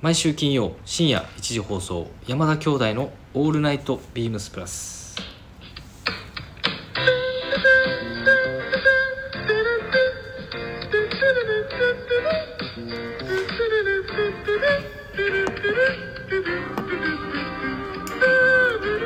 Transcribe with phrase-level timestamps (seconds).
[0.00, 5.16] 毎週金曜深夜1時放送山田兄弟の「オールナイトビームスプラス」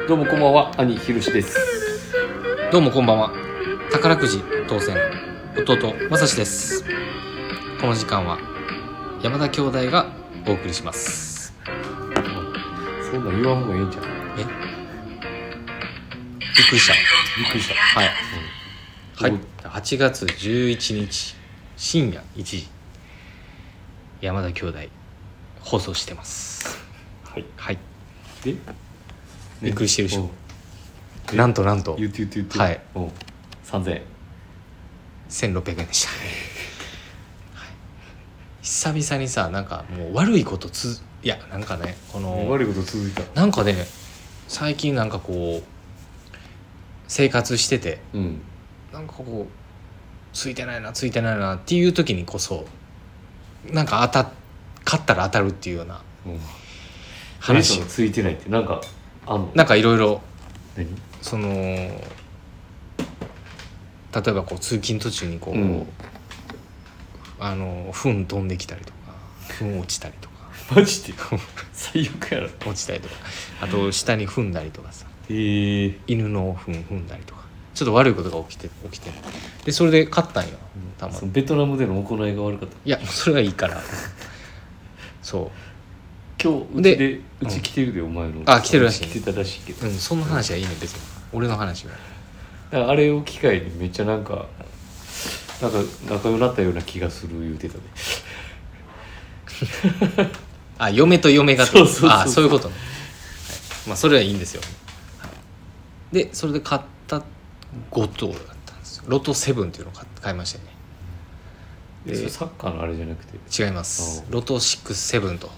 [0.06, 1.56] どうもこんばんは兄ひろしです。
[2.70, 3.32] どうもこんばんは。
[3.90, 4.95] 宝くじ当選。
[5.56, 6.84] 弟正志です。
[7.80, 8.38] この時間は
[9.22, 11.54] 山田兄弟がお送りします。
[13.11, 14.07] そんなん言わん方がいいんじゃんえ？
[14.39, 14.46] びっ
[16.68, 16.94] くりした。
[17.39, 17.75] びっくりした。
[17.75, 18.11] はい、
[19.16, 19.30] はい。
[19.30, 21.36] うん、8月11日
[21.76, 22.66] 深夜1時。
[24.21, 24.79] 山田兄弟
[25.61, 26.79] 放送してます。
[27.24, 27.44] はい。
[27.57, 27.79] はい。
[28.44, 28.54] で
[29.63, 30.30] びっくりしてるでしょ。
[31.30, 31.38] うん。
[31.38, 31.94] なんとなんと。
[31.96, 32.58] 言って言って言って。
[32.58, 32.80] はい。
[32.94, 33.11] うん。
[33.64, 34.02] 3000円。
[35.28, 36.19] 1600円でした、はい、
[38.83, 43.22] 久々にさなんかもう悪いことついやなんかねこの悪いこと続いた。
[43.41, 43.86] なんかね
[44.48, 45.64] 最近なんかこう
[47.06, 48.41] 生活しててうん。
[48.92, 49.52] なんかこう
[50.33, 52.66] ついてないなついてないなっていう時にこそ
[53.72, 54.33] なんか当た
[54.84, 56.41] 勝ったら当たるっていうようなうん。
[57.39, 57.78] 話。
[57.78, 58.80] 話がついてないってなんか
[59.28, 59.52] あんの？
[59.55, 60.20] なんかいろいろ
[60.77, 60.89] 何？
[61.20, 62.00] その例
[64.27, 65.86] えばこう通勤途中にこう、うん
[67.44, 68.96] あの糞飛んできたりとか
[69.58, 70.32] 糞落ちたりとか。
[70.74, 71.14] マジで？
[71.72, 72.48] 最悪やろ。
[72.66, 73.14] 落ちたりとか。
[73.60, 75.06] あと下に踏んだりとかさ。
[75.28, 75.98] へえ。
[76.06, 77.42] 犬の糞踏んだりとか。
[77.74, 79.10] ちょっと悪いことが起きて起きて。
[79.64, 80.50] でそれで勝ったんよ。
[80.98, 82.76] たまそのベトナムでの行いが悪かった。
[82.84, 83.82] いやそれがいいから。
[85.22, 85.50] そう。
[86.42, 88.42] 今日うでちでうち来てるでお前の。
[88.46, 89.02] あ来てるらしい。
[89.02, 89.86] ね来てたらしいけど。
[89.86, 91.00] うん、そんな話はいいね別に。
[91.32, 91.92] 俺の話は。
[92.70, 94.46] だからあれを機会にめっちゃなんか
[95.62, 95.78] なんか
[96.10, 97.84] 仲良くなったような気がする言うてたね。
[100.77, 101.70] あ嫁と嫁がと。
[101.70, 102.80] そうそうそうあそういうことね、は
[103.86, 104.62] い、まあそれはいいんですよ、
[105.20, 105.28] は
[106.10, 107.23] い、でそれで買った
[107.92, 109.05] 5等だったんですよ。
[109.06, 110.73] ロト7っていうのを買買いましたよね。
[112.06, 113.62] でサッカーのあれじゃなくて？
[113.64, 114.24] 違います。
[114.29, 115.48] あロト67と、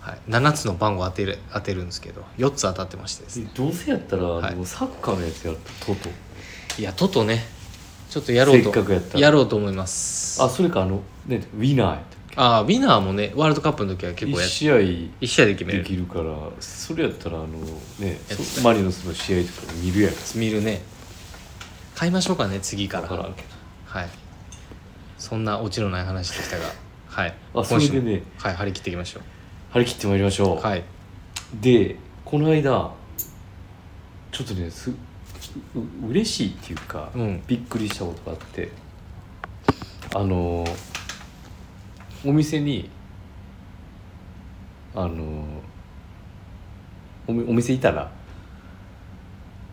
[0.00, 3.48] はい、7つの番号当てる当てるんですけど4つ当たってましてですね。
[3.54, 4.66] どうせやったら、はい。
[4.66, 6.08] サッカーのやつやったとと
[6.78, 7.53] いやトトね
[8.10, 9.20] ちょっとやろうとせっかくやったら。
[9.20, 10.42] やろうと思います。
[10.42, 17.46] あそれかあのねウィナーやったっあウィナーもねワールドカップの時はけ結構やっ1試合1試合で決めでるきるからそれやったらあの
[17.98, 20.12] ねやってたそマリノスの試合とか見るやん。
[20.36, 20.82] 見るね。
[21.94, 23.08] 買いましょうかね次から。
[23.08, 23.44] 分からんけ
[23.86, 24.08] はい。
[25.18, 26.64] そんなオチのない話でしたが。
[27.06, 27.34] はい。
[27.52, 28.22] どあそれでね。
[28.38, 29.20] はい張り切っていきましょ
[29.70, 30.60] 張り切ってまいりましょう、う。
[30.60, 30.82] はい。
[31.60, 32.90] でこの間
[34.32, 34.90] ちょっとねす
[35.74, 37.42] うう嬉しいっていうか、うん。
[37.46, 38.70] びっくりしたことがあって
[40.14, 40.64] あの
[42.24, 42.88] お店に
[44.94, 45.44] あの
[47.26, 48.10] おみお店いたら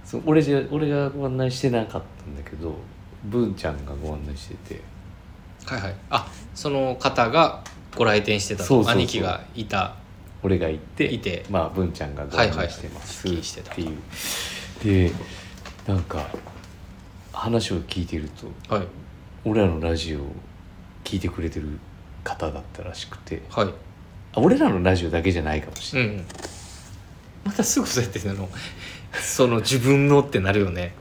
[0.03, 2.75] そう俺じゃ俺がご案内してなかったんだけど
[3.25, 4.81] 文ちゃんがご案内してて。
[5.66, 5.96] はいはい。
[6.09, 7.64] あその方が
[7.96, 9.96] ご来店してたとそう兄貴がいた。
[10.44, 11.46] 俺が行っていて。
[11.50, 13.44] まあ文ちゃんがご案内してますはいはい。
[13.44, 13.72] してた。
[13.72, 13.97] っていう。
[14.84, 15.12] で
[15.88, 16.28] なんか
[17.34, 18.30] 話を聞いてる
[18.68, 18.88] とはい。
[19.44, 20.31] 俺らのラジオを
[21.03, 21.80] 聞いてくれてる
[22.24, 23.68] 方だったらしくてはい。
[24.34, 26.25] あ俺らのラジオだけじゃないかもしれない、うんうん。
[27.46, 28.47] またすぐそうやってあの？
[29.14, 30.94] その自分のってなるよね。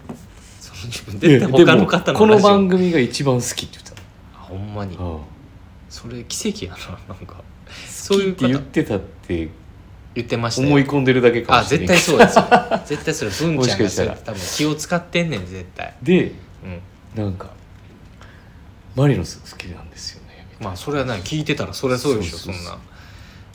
[0.61, 2.49] その自分いや絶対他の方のこのラジオ。
[2.49, 4.03] 番組が一番好きって言って
[4.35, 4.97] あほんまに。
[4.97, 5.21] た、うん。
[5.89, 6.73] それ奇跡や
[7.09, 7.35] ななんか。
[7.35, 7.43] 好
[7.87, 9.49] そういうきって言っ方てたって
[10.15, 10.69] 言ってましたよ。
[10.69, 12.45] 思い込んでるだけかあもしれ絶ない対そうですよ。
[12.87, 14.05] 絶対それ文ちゃんもしがかしたら。
[14.05, 15.95] そうやって多分気を使ってんねん絶対。
[16.03, 16.33] で
[16.65, 17.25] うん。
[17.25, 17.51] なんか
[18.97, 22.63] マリノス好きなんですよねみたいまあそれは何聞いてたらそりゃそうでしょそそうそう。
[22.65, 22.79] そうんな。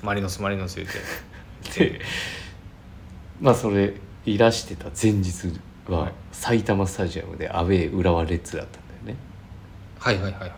[0.03, 0.93] マリノスマリノス言うて。
[1.83, 2.01] なで
[3.41, 3.93] まあそれ
[4.25, 5.51] いらしてた前日
[5.87, 6.13] ははい。
[6.31, 9.19] 埼玉スタジアムでアウェー浦和レッズだったんだよね。
[9.99, 10.51] はいはいはいはい。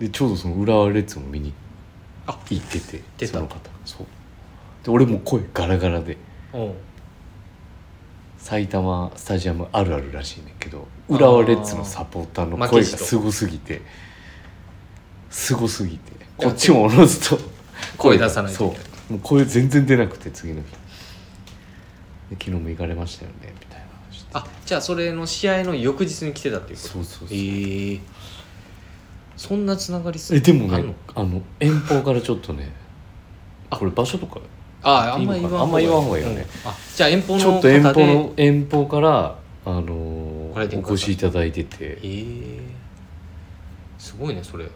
[0.00, 1.52] でちょうどその浦和レッズも見に
[2.26, 3.34] あ行ってて出た。
[3.34, 3.58] その方。
[3.84, 4.06] そう
[4.84, 6.16] で俺も声ガラガラで。
[8.38, 13.80] 埼玉スタジアムあるあるらしいねんけど浦和レッズのサポーターの声がすごすぎて。
[15.30, 16.12] すごすぎて。
[16.36, 17.38] こっちもおのずと
[17.96, 18.88] 声出さないとそいうけない。
[19.12, 20.66] もう声全然出なくて次の日。
[20.70, 20.76] で
[22.32, 26.88] 昨日も行かれましたよねみたいな話してあじゃあそれの試合の翌日に来てたっていうこと？
[26.88, 27.38] そうそうそう。
[27.38, 28.00] ええ
[29.36, 30.88] そんなつながりすえでもあんの？
[30.88, 32.72] ねあの遠方からちょっとね
[33.70, 33.76] あ。
[33.78, 34.40] これ場所とか
[34.84, 36.46] ああんま言わんあんま言わん方がいいよね。
[36.64, 36.70] うん。
[36.70, 41.76] あじゃあ遠方のちょっと遠方遠方からあのーお越しいただいてて。
[41.80, 42.60] ええ。
[43.98, 44.66] すごいねそれ。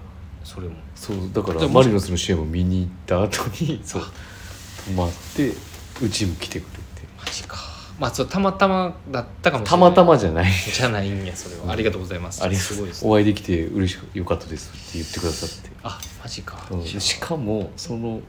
[0.42, 0.74] それも。
[0.94, 4.02] そうだからマリノスの試合も見に行った後に そう。
[4.86, 5.52] 泊まって
[6.02, 7.06] うちも来てくれて。
[7.18, 7.56] マジか。
[7.98, 9.90] まあそうたまたまだったかもしたれない。
[9.90, 10.50] またまじゃない。
[10.50, 11.72] じゃないんやそれは。
[11.72, 12.42] ありがとうございます。
[12.42, 12.76] ありす。
[12.76, 15.70] ごいですお会いできて嬉しくよかったですって言ってくださって。
[15.82, 16.82] あマジか、うん。
[16.82, 18.20] でしかもその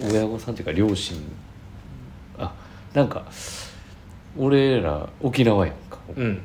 [0.00, 1.16] 親御さんっていうか両親。
[2.38, 2.52] あ
[2.94, 3.24] なんか
[4.36, 6.42] 俺ら沖縄やんか、うん。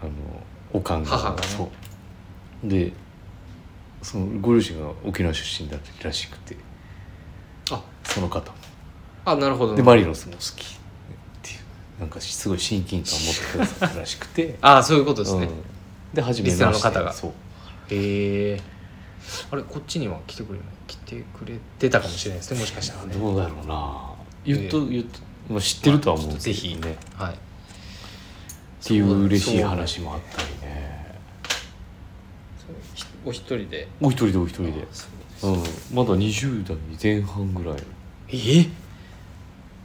[0.00, 0.10] あの
[0.72, 1.10] おかんが。
[1.10, 1.46] 母がね。
[1.46, 1.64] そ
[2.64, 2.68] う。
[2.68, 2.92] で
[4.02, 6.56] そのご両親が沖縄出身だったらしくて。
[7.70, 7.82] あ。
[8.04, 8.56] その方も。
[9.24, 9.74] あなるほど。
[9.74, 10.46] でマリノスも好きっ
[11.42, 11.54] てい
[11.98, 12.00] う。
[12.00, 14.56] なんかすごい親近感を持ってくださったらしくて。
[14.62, 15.54] あそういうことですね、うん。
[16.14, 17.12] で初めリスナーの方が。
[17.12, 17.32] そう。
[17.90, 18.60] へえ
[19.50, 20.68] あれこっちには来てくれない？
[20.86, 23.14] 来てくれてたかもしれないですねもしかしたらね。
[23.14, 24.12] どうだろうな。
[24.44, 26.86] 言っと、言っと、まあ、知ってるとは思うぜひっ
[27.16, 27.38] はい
[28.84, 31.16] ていう嬉しい話もあったりね。
[33.24, 33.88] お一人で。
[34.00, 35.62] お一人でお一人で、そううん、
[35.92, 37.76] まだ20代前半ぐらい。
[38.28, 38.68] え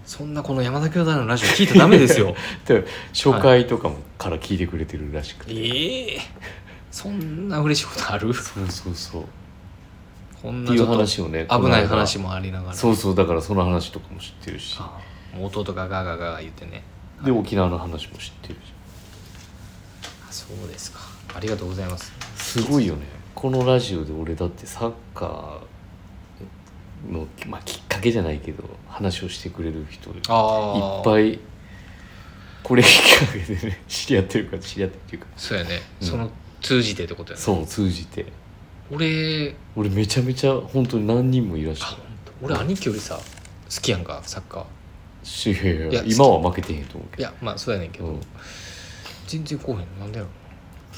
[0.06, 2.36] そんなこの山田兄弟のラジオ聞いたらダメですよ。
[2.68, 6.22] で初回とかもから聞いてくれてるらしくて、ええ？
[6.92, 8.34] そんな嬉しいことある？
[8.34, 9.26] そうそうそう
[10.42, 12.74] こんっていう話をね危ない話ももありながら。
[12.76, 14.78] そうそうだからその話とかも知ってるし。
[14.80, 15.00] あ
[15.36, 16.84] もう弟がガーガーガーガー言ってね。
[17.24, 18.58] で沖縄の話も知ってるし。
[20.28, 21.00] あそうですか。
[21.36, 22.12] ありがとうございます。
[22.36, 23.02] すごいよね。
[23.36, 30.22] このラジオで俺だってサッカーの、まあ、きっかけじゃないけど話をしてくれる人いっ
[31.04, 31.40] ぱい
[32.62, 32.90] これきっ
[33.28, 35.28] かけでね知り合ってるから知り合ってるっていうか。
[35.38, 36.08] そうやね、うん。
[36.08, 36.30] その
[36.62, 37.44] 通じてってことやね。
[37.44, 38.26] そう通じて
[38.92, 44.66] 俺俺めちゃめちゃ本当に何人もいらっしゃあ本当俺兄貴よりさ好きやんかサッカー。
[45.52, 47.22] いやいやいや今は負けてへんと思うけど。
[47.22, 48.22] いやまあそうやねんけど、うん。
[49.28, 49.80] 全然こうへん。
[49.80, 50.26] のなんだよ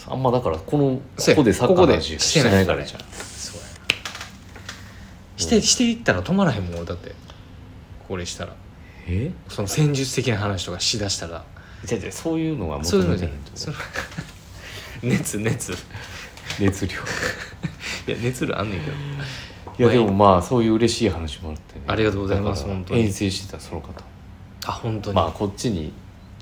[0.08, 3.00] あんまだからこのそうやここでサッカーの話してないからじゃん。
[3.12, 3.68] そうや
[5.38, 7.14] してしていったら止まらへんもん俺だって。
[8.08, 8.56] これしたら。
[9.08, 9.32] え？
[9.50, 11.44] その戦術的な話とかしだしたら
[11.84, 15.74] じゃじゃそういうのはそういうのじゃ求めてへんと熱熱
[16.60, 16.94] 熱量。
[18.08, 18.94] いや熱量あんねんけど。
[19.80, 21.76] いやでもまあそういう嬉しい話もあって。
[21.76, 23.02] ねありがとうございますだから本当に。
[23.02, 23.90] 遠征してたその方。
[24.66, 25.92] あ本当に、まあこっちに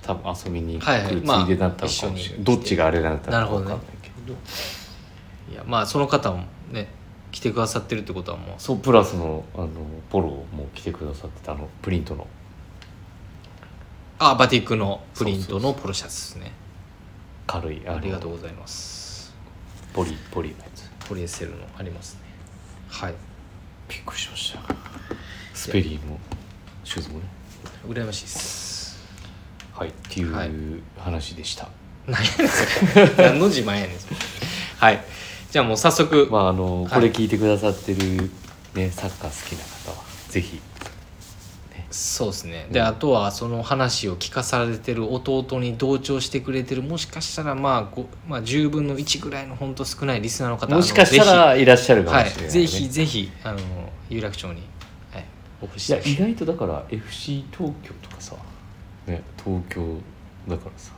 [0.01, 1.15] 多分遊びに来はいはい。
[1.15, 4.33] るついでだったのかもしれない、まあ一緒にどっちがあれだったのか分かんないけど。
[5.53, 6.87] いやまあその方もね
[7.31, 8.55] 来てくださってるってことはもう。
[8.57, 9.67] そうプラスのあの
[10.09, 12.27] ポロも来てくださってたあのプリントの。
[14.19, 16.51] あバティックのプリントのポロシャツですね。
[17.47, 18.90] 軽いありがとううございます
[19.93, 20.89] ポリポリのやつ。
[21.07, 22.21] ポリエステルのありますね。
[22.89, 23.13] はい。
[23.89, 24.59] びっくりしました。
[25.53, 26.17] スペリーも
[26.83, 27.25] シューズもね。
[27.87, 28.99] 羨ましいです。
[29.73, 30.51] はいっていうはい
[30.97, 31.67] 話でした、
[32.07, 33.15] 何やねんそれ。
[33.29, 34.15] 何の自慢やねんそれ。
[34.77, 35.03] はい。
[35.49, 36.93] じゃあもう早速、まああの、はい。
[36.93, 38.31] これ聞いてくださってる
[38.75, 40.61] ねサッカー好きな方はぜひ
[41.91, 42.67] そうですね。
[42.71, 42.85] で、うん。
[42.87, 52.49] あとはその話を聞かされてる弟に同調してくれてるもしかしたらまあご、まあ、10分の1ぐらいの本当少ないリスナーの方もしかしたらいらっしゃるかもしれない、ね。
[52.49, 52.89] ぜひはい。
[52.89, 53.59] ぜひぜひあの
[54.09, 54.61] 有楽町に、
[55.11, 55.25] はい、
[55.61, 55.91] お越しい。
[55.91, 58.35] や意外とだから FC 東京とかさ、
[59.07, 59.97] ね、東京
[60.47, 60.93] だからさ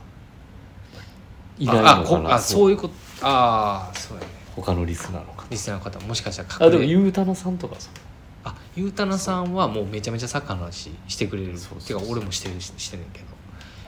[1.58, 2.70] いないのかなあそう。
[2.70, 4.28] いうことああそうやね。
[4.56, 5.44] 他のリスナーの方。
[5.50, 7.98] リスナーの方もしかしたあでもら隠れゆうたなさんとかさあ
[8.76, 12.00] ゆうたなさんはもうめちゃめちゃサッカーの話してくれるそうそうそう。
[12.00, 13.26] てか俺もしてるししてんねんけど。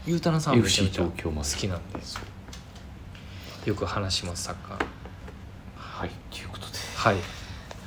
[0.06, 1.98] ゆうたなさんはめちゃめちゃ東京まで好きなんで。
[3.64, 4.86] よく話しますサッカー。
[5.76, 6.72] はいということで。
[6.94, 7.16] はい。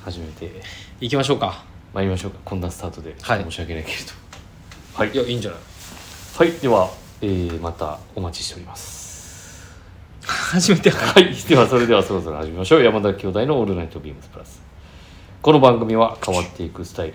[0.04, 0.62] 始めて。
[1.00, 1.64] 行きましょうか。
[1.94, 2.40] 参りましょうか。
[2.44, 3.16] こんなスタートで。
[3.22, 3.44] はい。
[3.44, 4.04] 申し訳ないけれど。
[4.94, 5.12] はい。
[5.12, 5.60] いやいいんじゃない？
[6.38, 6.90] はいでは、
[7.22, 9.72] えーまたお待ちしております。
[10.28, 10.90] 初めて。
[10.90, 11.34] はい。
[11.34, 12.84] ではそれではそろそろ始めましょう。
[12.84, 14.69] 山田兄弟の「All Night BEAMS+」
[15.42, 17.14] この番組は変わっていくスタイル。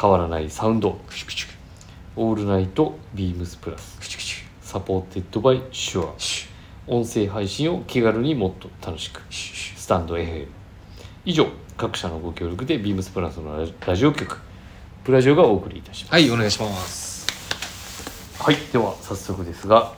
[0.00, 0.98] 変わらないサウンド。
[2.16, 6.46] All Night BEAMS+。Supported by シュアシ
[6.86, 10.46] 音声配信を気軽にもっと楽しくスタンド FM
[11.24, 11.46] 以上
[11.78, 14.40] 各社のご協力でビームスプラスのラジオ局
[15.04, 17.26] プラジオがお送りいたしますはいお願いします
[18.38, 19.94] はいでは早速ですが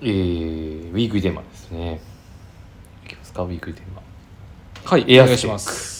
[0.00, 2.00] えー、ウィークリーテーマですね
[3.04, 4.02] いきますかウィークリーテーマ
[4.84, 5.95] はいエアスペックお願いします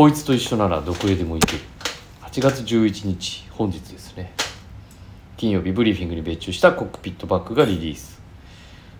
[0.00, 1.62] こいつと一緒ならどこへでも行ける。
[2.22, 4.32] 8月11日本日ですね。
[5.36, 8.18] 金曜日ブリーフィングに別注したコックピットバッグがリリース。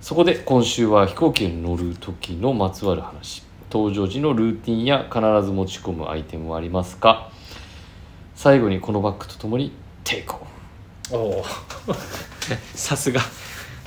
[0.03, 3.43] そこで今週は飛行機に乗る時のまつわる話。
[3.71, 7.31] 搭乗時のルーティンや必ず持ち込むアイテムはありますか？
[8.35, 9.73] 最後にこのバッグとともに
[10.05, 10.39] テイクオ
[11.09, 11.17] フ。
[11.17, 11.45] おお
[12.77, 13.23] さすが。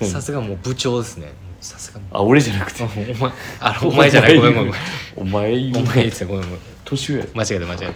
[0.02, 1.32] 何さすがもう部長ですね。
[1.62, 2.00] さすが。
[2.00, 2.84] にあ俺じゃなくて。
[2.84, 4.36] お前あお前じゃない。
[4.36, 4.74] ごめんごめん
[5.16, 5.72] お前。
[5.76, 7.20] お前ですよごめんごめん年上。
[7.20, 7.94] や間違えた間違え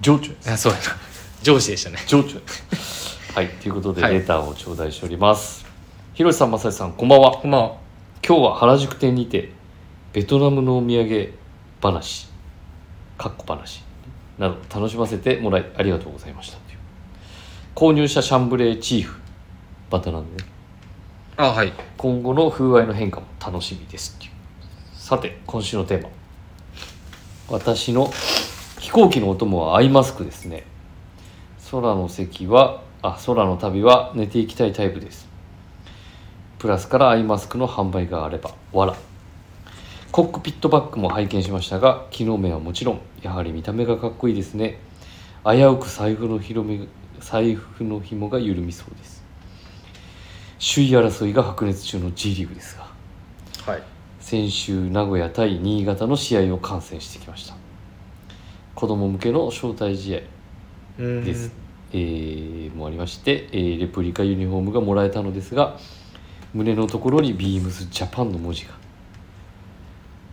[0.00, 0.84] 情緒やたあそうやな。
[1.42, 1.98] 上司でしたね。
[2.06, 2.40] 情緒や
[3.34, 4.14] はいということではい。
[4.14, 5.66] レターを頂戴しております。
[6.14, 7.32] ひろしさんまさしさんこんばんは。
[7.32, 7.76] こんばんは。
[8.26, 9.52] 今日は原宿店にて
[10.12, 11.34] ベトナムのお土産
[11.80, 12.28] 話
[13.16, 13.82] かっこ話
[14.38, 16.56] など楽しませてもらいありがとうございました。
[16.58, 16.78] という
[17.74, 19.16] 購入したシャンブレーチーフ
[19.90, 20.48] バタなんでね。
[21.36, 21.72] あはい。
[21.96, 24.16] 今後の風合いの変化も楽しみです。
[24.18, 24.32] っていう
[24.94, 26.08] さて今週のテーマ
[27.50, 28.12] 私の
[28.78, 30.64] 飛行機のお供はアイマスクですね。
[31.70, 35.26] 空の席はあ空の旅は寝ていきたいタイプです。
[36.58, 38.96] プラスからアイマスクの販売があればわら
[40.12, 44.78] コックピットバッグも拝見しましたが機能面はもちろんやはり見た目がかっこいいですね。
[45.46, 46.86] 危うく財布の広め
[47.20, 49.24] 財布の紐が緩みそうです。
[50.58, 52.90] 首位争いが白熱中の G リーグですが。
[53.72, 53.82] はい。
[54.28, 57.54] 先週名古屋対新潟の試合を観戦してきました。
[58.74, 60.20] 子供向けの招待試合
[60.98, 61.24] うん。
[61.24, 61.50] です、
[61.92, 65.78] えーもありまして、えーレプリカユニフォームがもらえたのですが
[66.52, 68.72] 胸のところにビームスジャパンの文字が。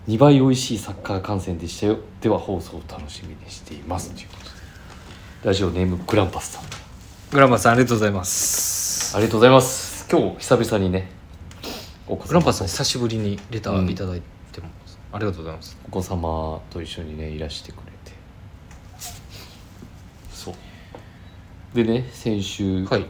[0.09, 1.99] 2倍美味しいサッカー観戦でしたよ。
[2.19, 4.11] では放送を楽しみにしています。
[4.11, 4.49] ということで。
[5.45, 6.63] ラジオネームグランパスさん。
[7.31, 9.15] グランパスさんありがとうございます。
[9.15, 10.05] ありがとうございます。
[10.11, 11.14] 今日久々にね
[12.07, 14.21] お子グランパさん久しぶりにレターいただい
[14.51, 18.11] てます、ありがとうございますお子様と一緒にねいらしてくれて。
[20.31, 20.55] そう。
[21.73, 23.05] でね先週、はい。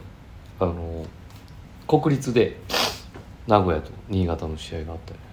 [0.61, 1.05] あの
[1.87, 2.57] 国立で
[3.47, 5.25] 名古屋と新潟の試合があったよね。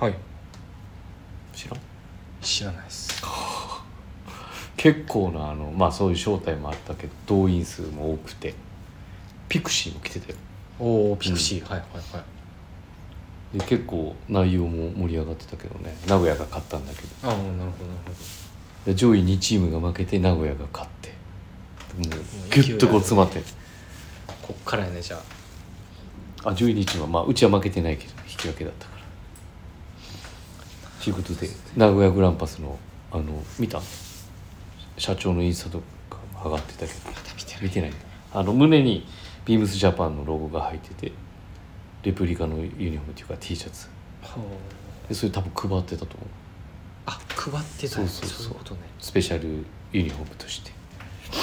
[0.00, 0.14] はい。
[1.54, 1.80] 知らん？
[2.42, 3.22] 知らないです。
[4.76, 8.54] 結構なあのまあそういう招待もあったけど動員数も多くて
[9.48, 10.38] ピクシーも来てたよ。
[10.78, 12.37] おおピクシー、はいはいはい
[13.54, 15.96] で結構内容も盛り上がってたけどね。
[16.06, 17.08] 名古屋が勝ったんだけど。
[17.22, 17.70] ああなるほどなる
[18.06, 18.12] ほ
[18.84, 21.08] で上位2チームが負けて名古屋が勝って。
[21.98, 22.08] もう
[22.54, 23.40] ギュッとこう詰まって。
[23.40, 23.44] ど
[24.42, 25.22] こっからやねじゃ
[26.44, 26.50] あ。
[26.50, 29.02] あ上位2チームはまあうちは負けてないけど引き分けだったから。
[31.02, 32.78] ということで名古屋グランパスの
[33.10, 33.24] あの
[33.58, 33.80] 見た？
[34.98, 35.78] 社長のインスタと
[36.10, 36.98] か上がってたけど。
[37.36, 37.92] 見て見てない。
[38.34, 39.06] あの胸に
[39.46, 41.12] ビームスジャパンのロゴが入ってて
[42.08, 43.86] レプリカのユニフォームっていうか T シャツ。
[45.10, 46.28] でそれ多分配ってたと思う。
[47.04, 48.54] あ配ってたそうそうそう。
[48.54, 48.80] ことね。
[48.98, 50.70] スペシャルユニフォームとして。
[51.30, 51.36] な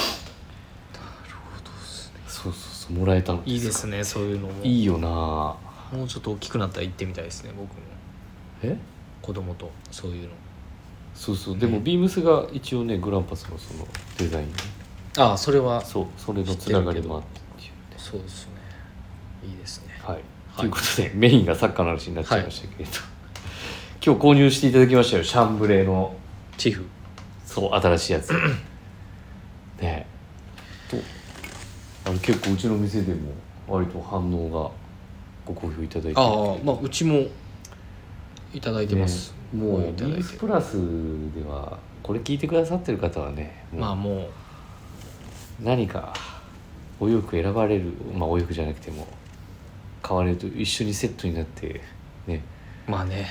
[1.04, 2.20] るほどですね。
[2.26, 3.44] そうそうそうもらえたの。
[3.46, 4.64] いいですねそういうのも。
[4.64, 5.08] いいよな。
[5.08, 7.76] もうちょっと大きくなったら行ってみたいですね僕も。
[8.64, 8.76] え？
[9.22, 10.30] 子供とそういうの。
[11.14, 11.60] そうそう。
[11.60, 14.54] でもビームスが一応ねグランパスのそのデザインね。
[15.20, 17.78] ああそれはそうそれのつながりもあってっていうね。
[18.00, 18.54] そうですね。
[19.48, 20.00] いいですね。
[20.02, 20.24] はい、はい
[20.58, 22.92] ということでメインがサッカーの話になっちゃいましたけれど、
[24.06, 26.16] 今日購入していただきましたよシャンブレーの。
[26.58, 26.86] チーフ。
[27.46, 28.32] そう新しいやつ。
[29.82, 30.08] ね。
[30.90, 30.98] と
[32.06, 33.32] あれ結構うちの店でも
[33.68, 34.72] 割と反応が
[35.46, 36.20] ご好評いただいて。
[36.20, 36.26] ああ
[36.64, 37.26] まあうちも
[38.54, 39.62] いただいてます、ね。
[39.62, 40.24] もういただいて。
[40.24, 40.78] スプラス
[41.36, 43.82] ではこれ聞いてくださってる方はねもう。
[43.82, 44.30] まあもう。
[45.62, 46.14] 何か
[47.00, 49.08] お洋服選ばれるまあお洋服じゃなくても
[50.06, 51.82] 買われると一緒にセットになって
[52.28, 52.44] ね。
[52.86, 53.28] まあね。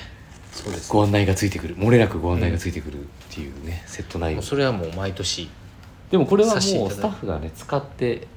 [0.51, 0.91] そうです。
[0.91, 1.77] ご案内がついてくる。
[1.77, 4.41] 漏れなくご案内がついてくるっていうね、セット内容。
[4.41, 5.49] それはもう毎年。
[6.11, 8.27] でもこれはもうスタッフがね使って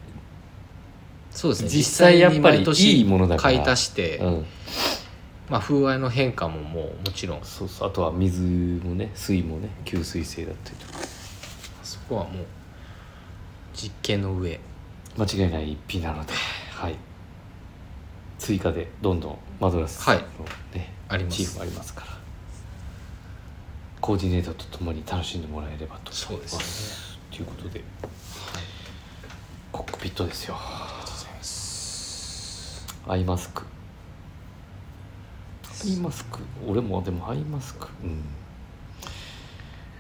[1.33, 1.68] そうですね。
[1.68, 3.54] 実際やっぱりいいものだから。
[3.54, 4.47] 買い足して、うん。
[5.50, 7.40] まあ風合いの変化ももうもちろん。
[7.42, 10.99] そうそうあとは水もね水もね吸水性だったりとか。
[11.83, 12.47] そこはもう
[13.75, 14.61] 実験の上。
[15.16, 16.33] 間違いない一品なので。
[16.33, 16.58] はい
[18.49, 20.25] 追加でどんどんマドラスのはい。
[20.75, 21.37] ね、あります。
[21.37, 22.07] チームありますから。
[24.00, 26.62] コーディネーターとともに楽しんでもらえればとそうですね。
[26.64, 27.85] すということで。
[29.71, 30.57] コックピットですよ。
[30.59, 32.97] ありがとうございます。
[33.07, 33.64] アイマスク。
[35.85, 36.38] アイマスク？
[36.67, 37.87] 俺もでもアイマスク。
[38.02, 38.23] うん。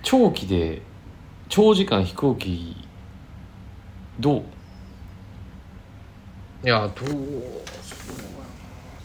[0.02, 0.80] 長期で
[1.50, 2.88] 長時間飛行機
[4.18, 4.42] どう？
[6.64, 7.22] いやどうそうやな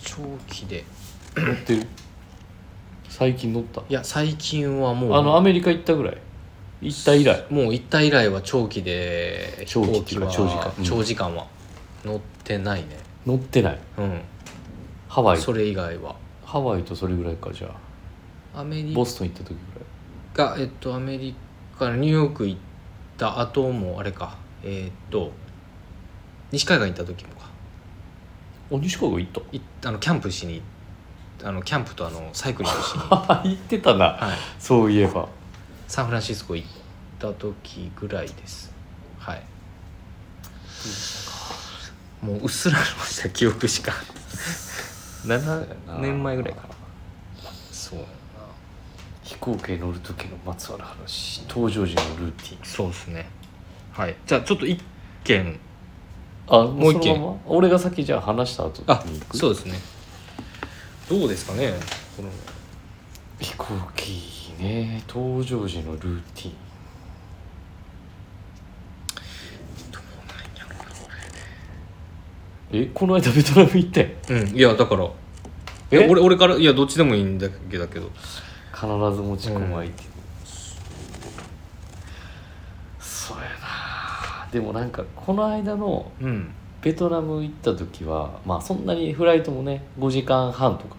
[0.02, 0.84] 長期で。
[1.36, 1.88] 乗ってる？
[3.10, 3.82] 最近乗った？
[3.82, 5.14] いや最近はもう。
[5.14, 6.18] あのアメリカ行ったぐらい？
[6.82, 7.46] 行った以来？
[7.52, 10.74] もう行った以来は長期で飛長期っていうか長時間。
[10.78, 10.84] うん。
[10.84, 11.48] 長時間は。
[12.04, 12.98] 乗ってないね。
[13.26, 13.80] 乗ってない？
[13.98, 14.22] うん。
[15.08, 15.38] ハワイ？
[15.38, 16.16] それ以外は。
[16.44, 17.68] ハワイとそれぐらいかじゃ
[18.54, 18.62] あ。
[18.62, 19.58] アメリボストン行った時ぐ
[20.34, 21.36] カえっとアメリ
[21.78, 22.60] カニューヨーク行っ
[23.18, 24.38] た後もあれか。
[24.64, 25.32] えっと
[26.52, 27.43] 西海岸行った時もか
[28.80, 29.58] 西海岸行った？
[29.58, 30.62] いあのキャンプしに
[31.44, 33.02] あのキャンプとあのサイクリングしに、
[33.44, 34.06] 言ってたな。
[34.14, 35.28] はい、そういえば。
[35.88, 36.68] サンフランシスコ行っ
[37.20, 38.72] た時ぐらいです。
[39.20, 39.44] はい。
[42.22, 43.30] もううっすらとした。
[43.32, 43.94] 記憶しか。
[45.26, 46.70] 7年前ぐらいかな。
[47.72, 48.00] そう。
[48.00, 48.10] やな
[49.24, 51.44] 飛行機に乗る時のまつわる話。
[51.50, 52.58] 登場時のルーティン。
[52.64, 53.30] そうですね。
[53.92, 54.16] はい。
[54.26, 54.82] じゃあちょっと一
[55.24, 55.60] 件
[56.48, 57.16] あもう一件。
[57.16, 57.40] そのまま？
[57.48, 59.38] 俺が先じゃあ話した後あに行く？
[59.38, 59.80] そうですね。
[61.10, 61.74] どうですかね
[62.18, 62.30] この。
[63.40, 66.54] 飛行機ね登場時のルーティン。
[72.76, 74.48] えこの間ベトナム行ってうん。
[74.56, 75.08] いやだから。
[75.92, 76.08] ええ？
[76.10, 77.86] 俺俺からいやどっちでもいいんだけど。
[77.86, 80.10] 必ず持ち込むアイテム、
[83.00, 86.54] そうやなでもなんかこの間のうん。
[86.84, 90.96] ベトナム行った時はまあそんなにフライトもね5時間半とか。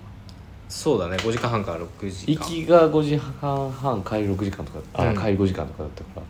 [0.69, 1.17] そうだね。
[1.19, 5.15] 5時間半から6時行間きが5時間半帰り6時間とかあ、うん。
[5.15, 6.23] 帰り5時間とかだったから。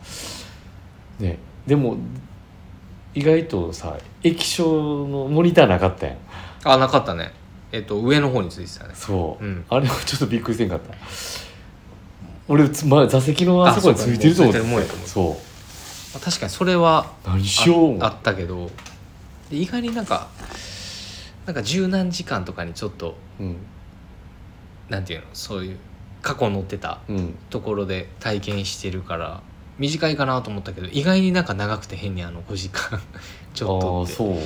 [1.27, 1.39] ね。
[1.67, 1.97] でも
[3.15, 6.17] 意外とさ液晶のモニターなかったやん。
[6.65, 7.33] あなかったね。
[7.71, 8.95] えっと上の方についてたね。
[8.95, 9.65] そう、うん。
[9.69, 10.93] あれはちょっとびっくりせんかった。
[12.49, 15.39] 俺つ、まあ、座席のあそこについてると思ってあそうかもうついてるもんやと思う。
[15.39, 15.44] そう
[16.15, 17.37] まあ確かにそれはあ
[18.01, 18.71] あったけど
[19.51, 20.29] で意外になんか
[21.47, 23.57] なんか十何時間とかにちょっとうん。
[24.89, 25.27] なんていうの？
[25.33, 25.79] そういう
[26.23, 27.35] 過去乗ってたうん。
[27.51, 29.43] ところで体験してるから
[29.79, 33.01] 短いかなと思ったけど意外になんか長くて変にあの5時間
[33.55, 34.13] ちょっとって。
[34.15, 34.39] そう俺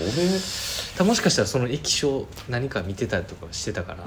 [0.96, 4.04] たもしかしたらその液晶何か見てたりとかしてたから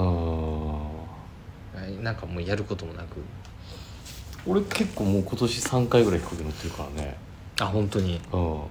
[2.02, 3.18] なんかもうやることもなく。
[4.48, 7.16] 俺結構もう今年3回ぐらい飛行機乗ってるからね
[7.62, 8.20] あ本当に。
[8.34, 8.62] うん。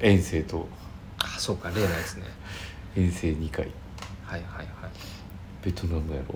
[0.00, 0.66] 遠征と。
[1.18, 2.24] あそうか例のやつね。
[2.96, 3.66] 遠征2回。
[4.24, 4.66] はいはいはい。
[5.62, 6.34] ベトナムやろ？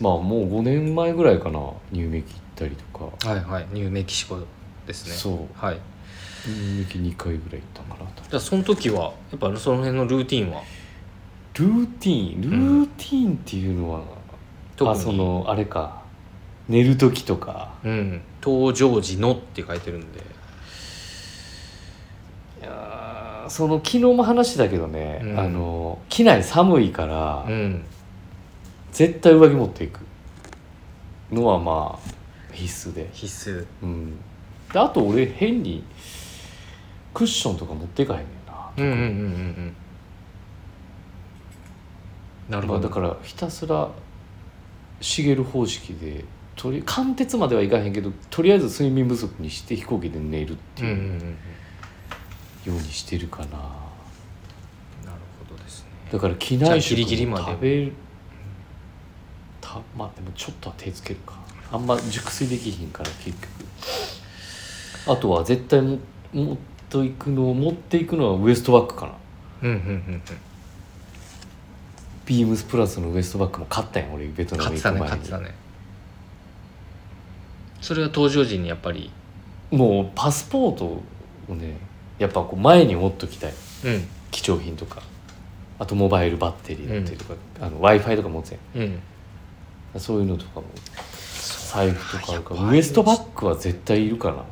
[0.00, 1.60] まあもう5年前ぐらいかな。
[1.90, 3.28] ニューメキ行ったりとか。
[3.28, 3.66] はいはい。
[3.72, 4.38] ニューメキシコ
[4.86, 5.12] ですね。
[5.12, 5.48] そう。
[5.54, 5.80] はい。
[6.46, 10.62] ニューメキ2回ぐらい行ったかなじゃあその時はやっぱその辺のルーティンは？
[11.54, 12.40] ルーティン？
[12.40, 14.02] ルーティンっていうのは、
[14.76, 14.96] 特に。
[14.96, 16.01] あそのあれか
[16.68, 17.72] 寝る時とか。
[17.84, 18.22] うん。
[18.42, 20.20] 登場時のって書いてるんで。
[22.60, 25.38] いやーその昨日も話したけどね、うん。
[25.38, 27.84] あの機内寒いから、うん。
[28.92, 30.00] 絶対上着持っていく。
[31.32, 33.66] のはまあ必須で,、必須。
[33.82, 34.16] うん、
[34.72, 35.82] であと俺変に
[37.14, 38.70] クッションとか持っていかへんねんな。
[38.76, 39.76] うんうんうんうんうん。
[42.50, 42.80] なるほど。
[42.80, 43.88] まあだからひたすら
[45.00, 46.24] 茂る方式で
[46.56, 51.20] とり貫徹まではいかへんけどとりあえず睡眠不足にして飛行機で寝るっていう
[52.64, 53.60] ようにしてるかな、なる
[55.48, 55.88] ほどですね。
[56.12, 57.44] だから機内食ギリギリまで。
[57.44, 57.92] 食べる。
[59.60, 61.34] たまあでもちょっとは手つけるか。
[61.72, 63.48] あんま熟睡できひんから結局。
[65.12, 65.98] あとは絶対も
[66.32, 66.56] 持っ
[66.88, 69.12] ていくの持っていくのはウエストバッグかな。
[69.62, 70.22] うんうんうんうん。
[72.24, 75.54] ビームスプラスのウエストバッグも買ったんや俺ベトナム買ってたね行く前に買ってたね
[77.82, 79.10] それは登場時にやっぱり
[79.70, 81.02] もうパスポート
[81.48, 81.76] をね
[82.18, 83.52] やっぱこう前に持っときたい。
[83.84, 84.08] うん。
[84.30, 85.02] 貴重品とか。
[85.78, 88.82] あとモバイルバッテリーだったりとか、あの w i f i とか持つやうん。
[88.82, 89.02] ん
[89.98, 90.66] そういうのとかも。
[91.72, 92.62] 財布とかあるから。
[92.62, 94.44] ウエストバッグは絶対いるかな。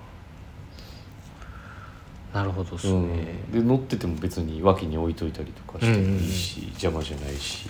[2.40, 3.06] なるほどですうね、
[3.48, 7.68] ん、で乗ってても別に脇に置いといたりとかしてもいいし、邪魔じゃないし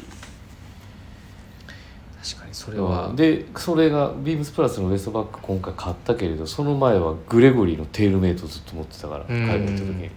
[2.61, 3.17] それは、うん。
[3.17, 9.43] でそれがビームスプラスのウエストバッグ今回買ったけれどその前はグレゴリーのテールメイトずっと持ってたからうん。
[9.47, 10.03] 海外行った時に。
[10.03, 10.11] や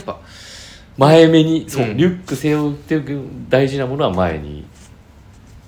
[0.00, 0.18] っぱ
[0.96, 3.02] 前目にそう、うんリュック背負って
[3.50, 4.64] 大事なものは前に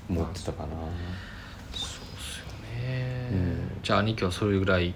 [0.08, 0.68] 持ってたかな。
[1.74, 2.46] そうですよ
[2.80, 3.58] ね、うん。
[3.82, 4.94] じゃあ兄貴はそれぐらい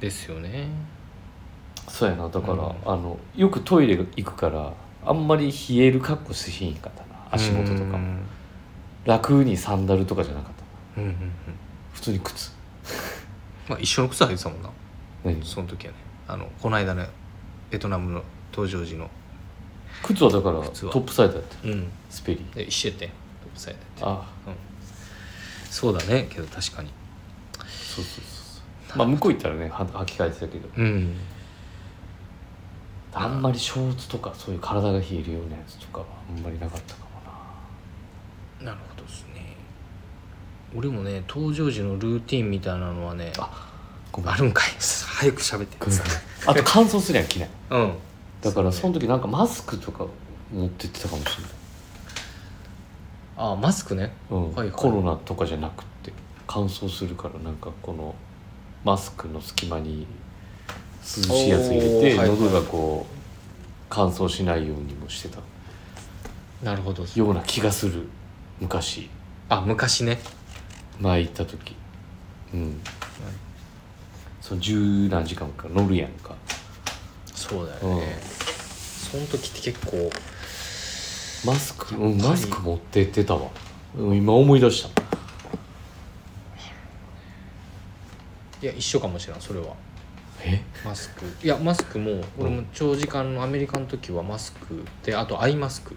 [0.00, 0.68] ですよね。
[1.88, 2.30] そうやな。
[2.30, 2.60] だから、うん。
[2.60, 4.72] あのよくトイレ行くから
[5.04, 7.28] あんまり冷える格好しひんかったな。
[7.32, 7.98] 足元とかも。
[7.98, 8.23] うん
[9.04, 10.52] 楽にサンダルとかじゃなかっ
[10.94, 11.00] た。
[11.00, 11.32] うんうんうん。
[11.92, 12.52] 普通に靴
[13.68, 14.70] まあ一緒の靴履いてたもんな。
[15.24, 15.44] 何？
[15.44, 15.98] その時はね。
[16.28, 17.08] あのこの間ね
[17.70, 19.10] ベトナムの登場時の
[20.02, 20.92] 靴はだからト靴は。
[20.92, 21.92] ップサイドやったようん。
[22.10, 22.54] スペリー。
[22.54, 23.06] で一緒やって。
[23.06, 23.14] んト
[23.46, 24.22] ップサイドやって。
[24.48, 24.54] あ
[25.70, 26.90] そうだねけど確かに。
[27.58, 28.24] そうそうそう
[28.88, 28.98] そう。
[28.98, 30.68] まあ向こう行ったらねは履き替えてたけど。
[30.76, 31.16] うん。
[33.16, 37.10] あんまりショーツとかそういう体が冷えるようなやつとかはあんまりなかったかも
[38.62, 38.72] な。
[38.72, 38.93] なるほど
[40.76, 43.70] 俺もね登場時のルーティンみたいなのはねあ
[44.10, 44.30] ごめん。
[44.30, 44.70] あるんかい。
[44.78, 45.76] 早く喋って。
[45.78, 46.14] ごめんごめん
[46.46, 47.48] あと乾燥するやん着ない。
[47.70, 47.92] うん。
[48.40, 50.06] だからその時なんかマスクとか
[50.52, 51.52] 持ってってたかもしれない。
[53.36, 54.12] ああマスクね。
[54.30, 54.52] うん。
[54.52, 54.70] はいはい。
[54.70, 56.12] コロナとかじゃなくって
[56.46, 58.14] 乾燥するからなんかこの
[58.84, 60.06] マスクの隙間に
[61.00, 62.28] 涼しいやつ入れて、おーはいはい。
[62.28, 63.14] 喉がこう
[63.88, 65.40] 乾燥しないようにもしてた。
[66.62, 67.04] なるほど。
[67.14, 68.06] ような気がする。
[68.60, 69.08] 昔。
[69.48, 70.18] あ昔ね
[71.00, 71.74] 前行った時。
[72.52, 72.80] うん。
[74.40, 76.34] その十何時間か乗るやんか。
[77.34, 80.10] そうだよね、その時って結構
[81.44, 83.50] マスク、うん、マスク持ってってたわ、
[83.98, 84.88] うん、今思い出した。
[88.62, 89.74] いや一緒かもしれんそれは。
[90.42, 90.62] え？
[90.86, 91.26] マスク。
[91.42, 95.94] いやマスクも俺も長時間のアメリカの時はマスクであとアイマスク。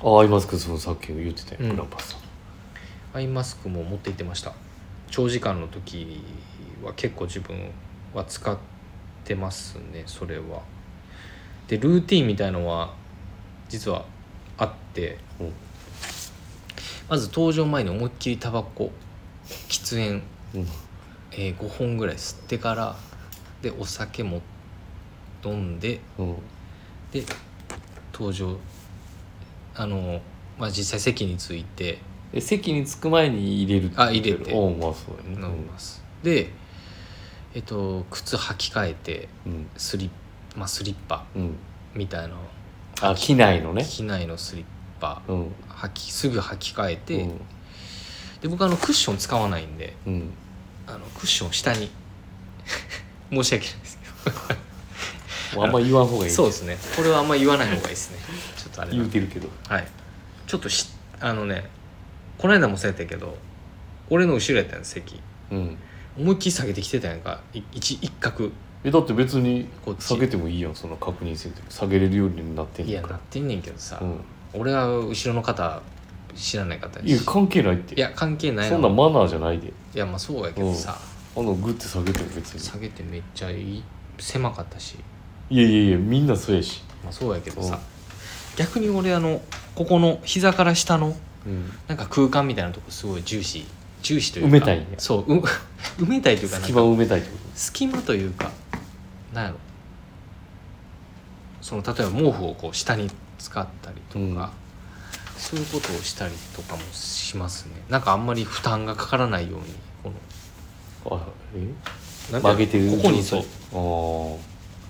[0.00, 1.70] あアイマスクそのさっき言ってたよ、うん。
[1.70, 2.20] グランパスさん
[3.16, 4.52] アイマスクも持って行ってました。
[5.10, 6.20] 長時間の時
[6.84, 7.70] は結構自分
[8.12, 8.58] は使っ
[9.24, 10.60] てますねそれは。
[11.66, 12.92] でルーティンみたいのは
[13.70, 14.04] 実は
[14.58, 15.52] あってうん。
[17.08, 18.90] まず登場前に思いっきりタバコ
[19.48, 20.22] 喫煙、
[20.54, 20.68] うん。
[21.32, 22.96] えー5本ぐらい吸ってから
[23.62, 24.42] でお酒も
[25.42, 26.34] 飲んでうん。
[27.12, 27.24] で
[28.12, 28.58] 登場
[29.74, 30.20] あの
[30.58, 31.98] まあ実際席に着いて
[32.36, 34.52] で席に着く前に入れるあ入れて。
[34.52, 35.46] おうまあそうやね。
[35.46, 36.50] 飲みます、で
[37.54, 39.66] えっと靴履き替えてうん。
[39.74, 40.10] スリ,、
[40.54, 41.56] まあ、スリッパうん。
[41.94, 42.34] みたいな。
[43.00, 43.82] あ機内のね。
[43.82, 44.64] 機内のスリッ
[45.00, 45.22] パ。
[45.26, 45.46] うん。
[45.70, 47.28] 履きすぐ履き替えて、うん。
[48.42, 50.30] で僕あのクッション使わないんでうん。
[50.86, 51.90] あのクッションを下に。
[53.32, 53.98] 申し訳ないです
[55.58, 56.76] あんま言わん方がいいどそうですね。
[56.96, 58.18] これはあんま言わない方がいいですね。
[58.58, 58.96] ちょっとあれな。
[58.98, 59.48] 言うてるけど。
[59.70, 59.88] はい。
[60.46, 61.74] ちょっとしあのね
[62.38, 63.36] この間もそうやったけど
[64.10, 65.20] 俺の後ろやったん席。
[65.50, 65.76] うん。
[66.18, 67.40] 思いっきり下げてきてたやんか。
[67.52, 68.50] い一一角。
[68.84, 70.04] えだって別にこっち。
[70.04, 73.16] 下げてもいいやんその確認せんと下げれるようになってんいやねんから。
[73.16, 74.20] なってんねんけどさ、うん。
[74.54, 75.82] 俺は後ろの方
[76.34, 77.94] 知らない方いや関係ないって。
[77.94, 79.68] いや関係ないそんなんマナーじゃないで。
[79.68, 80.98] いやまあそうやけどさ、
[81.36, 82.60] あのグッて下げても別に。
[82.60, 83.82] 下げてめっちゃいい。
[84.18, 84.96] 狭かったし。
[85.50, 86.82] いやいやいやみんなそうやし。
[87.02, 87.80] まあそうやけどうんさ。
[88.56, 89.42] 逆に俺あの
[89.74, 91.16] ここの膝から下の
[91.46, 91.72] うん。
[91.88, 93.64] なんか空間みたいなとこすごい重視
[94.02, 94.48] 重視というか。
[94.50, 95.42] 埋めたいそうう
[95.98, 97.22] 埋めたいというか隙間を埋めたい
[97.54, 98.50] 隙間というか
[99.32, 99.56] なんやろ。
[101.62, 104.48] その例えば毛布をこう下に使ったりとか、うん。
[105.38, 107.72] そういうことをしたりとかもしますね。
[107.88, 109.66] なんかあんまり負担がかからないように
[110.02, 110.14] この。
[111.10, 112.32] とあえ？
[112.32, 113.44] なんて曲げてるここにそう。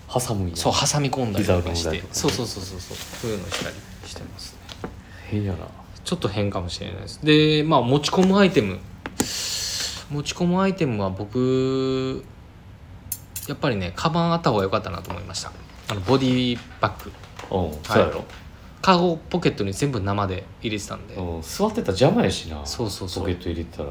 [0.08, 2.02] 挟むそう挟み込んだりとかして。
[2.12, 2.96] そうそうそうそうそう。
[3.22, 4.90] そういうのしたりしてますね。
[5.28, 5.58] 変やな
[6.06, 7.20] ちょっと変かもしれないです。
[7.24, 8.78] でまあ持ち込むアイテム。
[10.08, 12.24] 持ち込むアイテムは僕
[13.48, 15.50] やっぱりねカバンあった方が良かったなと思いました。
[15.88, 17.10] あのボディバッグ。
[17.50, 18.24] うんそうやろ。
[18.80, 22.64] カゴポケットに全部生で入れてたんで、うん座ってたら邪魔やしな。
[22.64, 23.24] そうそうそう。
[23.24, 23.90] ポケット入れてたら。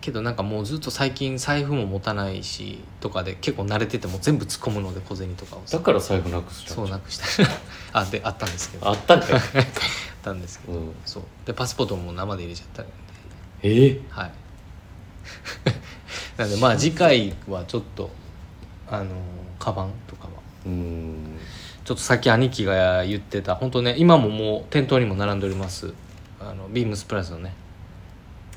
[0.00, 5.62] けどなんかもうずっと最近財布も持たないしとかで結構慣れてても全部突っ込むので小銭とかを。
[5.70, 7.24] だから財布なくすじゃんそうなくした。
[8.00, 8.88] あであったんですけど。
[8.88, 9.32] ああったんかい、っ
[10.22, 11.22] たんですけどうん、そう。
[11.44, 12.82] でパスポートも生で入れちゃった。
[12.82, 12.92] んで
[13.62, 14.32] ええはい。
[16.36, 18.10] なんでまあ次回はちょっと
[18.88, 19.10] あの
[19.58, 20.30] カバンとかは。
[20.66, 21.38] うん。
[21.84, 25.92] ちょっとさっき兄貴が言ってた本当ね今ももう店頭にも並んでおります
[26.40, 27.54] あのビームスプラスのね。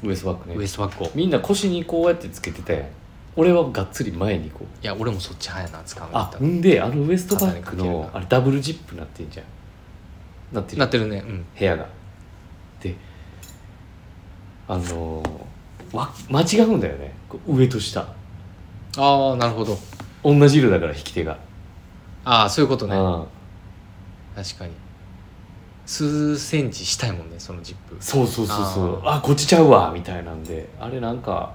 [0.03, 0.55] ウエストバッグね。
[0.57, 1.11] ウエストバッグを。
[1.15, 2.87] みんな腰にこうやってつけてたやん。
[3.37, 4.83] 俺はがっつり前にこう。
[4.83, 7.91] いや俺もそっち早いな使うのあんであのウエストバッグかけるな。
[7.91, 9.45] のあれダブルジップなってんじゃん
[10.51, 10.77] なってる。
[10.79, 11.17] なってるね。
[11.17, 11.45] うん。
[11.57, 11.87] 部屋が。
[12.81, 12.95] で
[14.67, 17.13] あのーわ間違うんだよね。
[17.47, 18.01] 上と下。
[18.97, 19.77] ああなるほど。
[20.23, 21.37] 同じ色だから引き手が、
[22.23, 22.95] ああそういうことね。
[22.95, 23.25] うん。
[24.35, 24.73] 確かに。
[25.85, 27.95] 数センチしたいもんねそのジップ。
[27.99, 29.01] そうそうそうそう。
[29.05, 30.67] ああこっちちゃうわみたいなんで。
[30.79, 31.53] あれなんか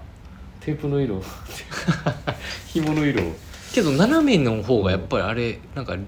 [0.61, 1.21] テープの色
[2.69, 3.23] 紐の色。
[3.73, 6.01] けど斜めの方がやっぱりあれなんかい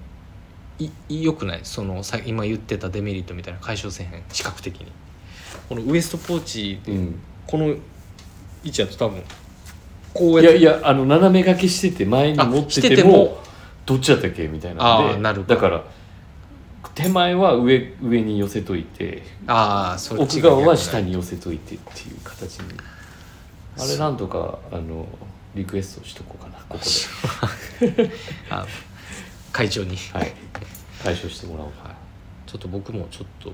[1.09, 1.59] 良くない？
[1.63, 4.23] そのさ今言ってたデメリットみたいな解消せへん？
[4.31, 4.91] 視覚的に。
[5.69, 7.19] このウエストポーチで、うん。
[7.47, 7.67] この
[8.63, 9.21] 位置だと多分
[10.13, 13.37] こういやってやいやあの斜め掛けしてて前に持っててもも
[13.85, 14.47] どっちだったっけ？
[14.47, 15.83] みたいななるだから
[16.95, 22.77] 手前は上上に寄せといてああそ奥が側は下逆に寄せといてっていう形に。
[23.79, 25.07] あれなんとかあの
[25.55, 28.11] リクエストしとこうかなここで。
[28.51, 28.65] あ
[29.51, 29.97] 会長に。
[30.13, 30.31] はい
[31.03, 31.71] 解消してもらおう。
[31.71, 31.95] かな、
[32.45, 33.51] ちょっと僕もちょっと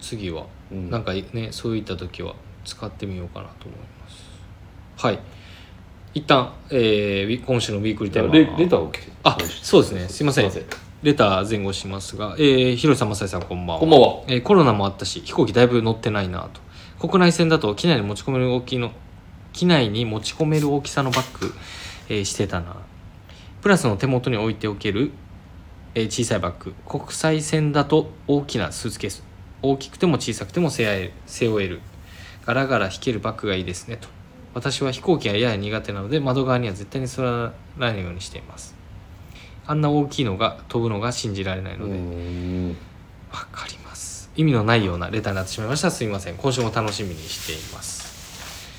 [0.00, 0.90] 次はうん。
[0.90, 2.34] なんかねそういった時は
[2.64, 5.04] 使ってみようかなと思います。
[5.06, 5.18] はい。
[6.14, 9.12] 一旦、えー、今週のウィークリーテーマレレターを来て。
[9.22, 10.08] あそうですね。
[10.08, 10.50] すいません。
[11.02, 13.80] レター前後しますが、えー、広瀬さん、正井さん、こんばんは。
[13.80, 14.06] こんばんは。
[14.28, 16.48] えーコロナもあったし、飛行機だいぶ乗ってないな
[16.98, 17.06] と。
[17.06, 18.92] 国内線だと機内に持ち込める大きいの、
[19.52, 21.52] 機内に持ち込める大きさのバッグ、
[22.08, 22.76] えーしてたな。
[23.60, 25.12] プラスの手元に置いておける、
[25.96, 26.74] えー小さいバッグ。
[26.86, 29.24] 国際線だと大きなスーツケース。
[29.62, 31.12] 大きくても小さくても背負える。
[31.26, 31.80] 背負える
[32.44, 34.06] ガラガラ引けるバッグがいいですねと。
[34.54, 38.76] 私は飛行機がやや苦手なので窓側には絶対に座らないようにしています。
[39.68, 42.70] あんな大きいのが飛ぶのが信じられないので、ん
[43.32, 48.70] わかります意味のないようなレターになってしまいましたすいません今週も楽しみにしています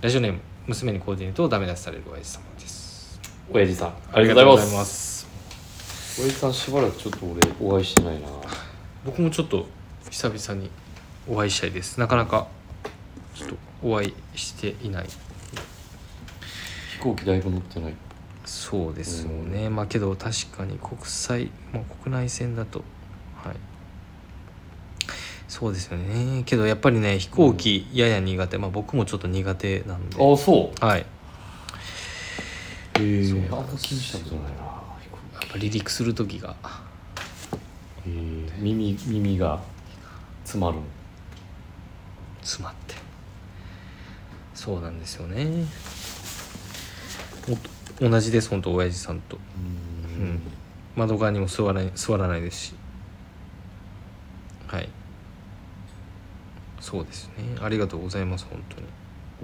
[0.00, 5.15] ラジオネーム娘にコーディネートをダメ出しされる親父様です親父さんありがとうございます
[6.18, 8.28] 親父さんしばらくちょっと俺お会いしてないな。
[9.04, 9.66] 僕もちょっと
[10.08, 10.70] 久々に
[11.28, 12.00] お会いしたいです。
[12.00, 12.48] なかなか
[13.34, 15.06] ちょっとお会いしていない。
[16.92, 17.94] 飛行機だいぶ乗ってない。
[18.46, 22.84] そうですよね、まあけど確かに国際、まあ、国内線だと
[23.44, 23.56] はい。
[25.48, 26.44] そうですよね。
[26.46, 30.16] けどやっぱりね飛行機やや苦手、まあ僕もちょっと苦手なんで。
[30.18, 30.84] ああそう。
[30.84, 31.00] はい。
[31.00, 31.04] へ
[33.00, 33.48] え。
[33.50, 34.65] あんま気にしたことないな
[35.56, 36.54] ぱ離陸する時が。
[38.06, 39.60] え耳耳が
[40.44, 40.78] 詰まる。
[42.42, 42.94] 詰まって。
[44.54, 45.66] そうなんですよね。
[48.00, 49.40] お同じです本当親父さんと、う
[50.20, 50.40] うん、
[50.94, 52.74] 窓側にも座らない座らないですし。
[54.66, 54.88] はい。
[56.80, 57.56] そうですね。
[57.60, 58.80] ありがとうございます本当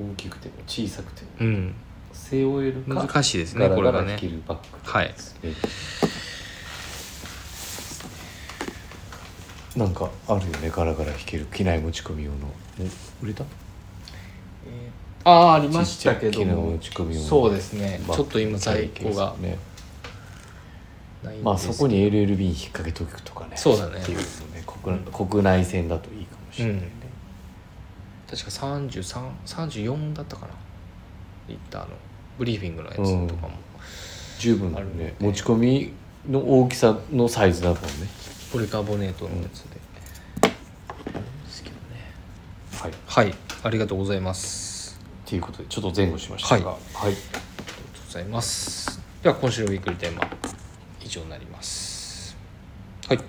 [0.05, 0.11] に。
[0.13, 1.29] 大きくても小さくても。
[1.41, 1.75] うん
[2.13, 3.07] 背負えるか？
[3.07, 4.19] 難しいですねこれがね。
[4.83, 5.15] はい。
[9.77, 12.37] なんかあるよねガラガラ引ける機内持ち込み用の。
[12.81, 12.89] え
[13.23, 13.45] 売れた？
[15.25, 16.79] ああありましたけども。
[17.13, 18.01] そうですね。
[18.13, 19.59] ちょっと今在庫がね。
[21.43, 23.57] まあそこに LLB に引っ掛けとくとかね。
[23.57, 24.01] そうだね。
[24.01, 26.91] っていうのね国国内線だといいかもしれないね、
[28.29, 30.53] 確か3334だったかな
[31.49, 31.91] 行ったあの。
[32.39, 32.97] ブリーフィングのやつ
[33.29, 33.51] とかも、
[34.39, 35.05] 十分あるね。
[35.05, 35.93] ね持ち込み
[36.29, 37.83] の大きさのサイズだもんね。
[38.53, 39.81] ポリカーボネートのやつで、
[40.43, 41.81] あるんですけどね。
[42.73, 42.91] はい。
[42.91, 43.35] っはい。
[43.65, 44.99] ありがとうございます。
[45.25, 46.71] ていうことでちょっと前後しましたが。
[46.71, 47.41] ははい、ありがと
[48.03, 49.01] うございます。
[49.23, 50.29] では今週のウィークリーテーマ
[51.03, 52.37] 以上になります。
[53.09, 53.21] はい。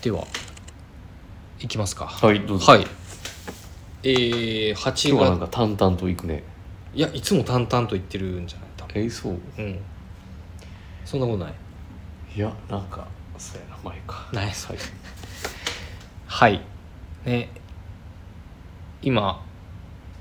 [0.00, 0.26] では
[1.60, 2.06] いきますか。
[2.06, 2.72] はいどうぞ。
[2.72, 2.99] はい
[4.02, 6.42] えー、8今日はなん月か淡々といくね。
[6.94, 8.68] いやいつも淡々と言ってるんじゃない？
[8.76, 9.04] 多分。
[9.04, 9.38] えそう。
[9.58, 9.78] うん。
[11.04, 11.54] そんなことない？
[12.36, 13.06] いやなんか
[13.38, 14.28] そうやな前か。
[14.32, 14.78] ないそれ
[16.26, 16.60] はい。
[17.26, 17.50] ね。
[19.02, 19.44] 今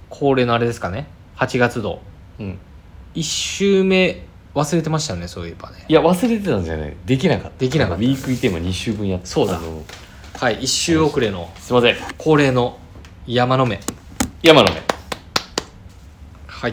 [0.10, 2.02] 恒例のあれですかね？8月度。
[2.40, 2.60] うん。
[3.16, 5.28] 1週目忘れてましたよね？
[5.30, 5.86] そういえばね。
[5.88, 6.96] いや忘れてたんじゃない。
[7.06, 7.58] できなかった。
[7.60, 8.02] できなかった。
[8.02, 9.58] ウィークリーテーマ2週分やってそうだ。
[9.58, 9.84] あの
[10.36, 10.60] はい。
[10.60, 11.96] 1週遅れのすいません。
[12.18, 12.78] 恒例の
[13.28, 13.80] 山の目。
[14.42, 14.82] 山の目。
[16.48, 16.72] はい、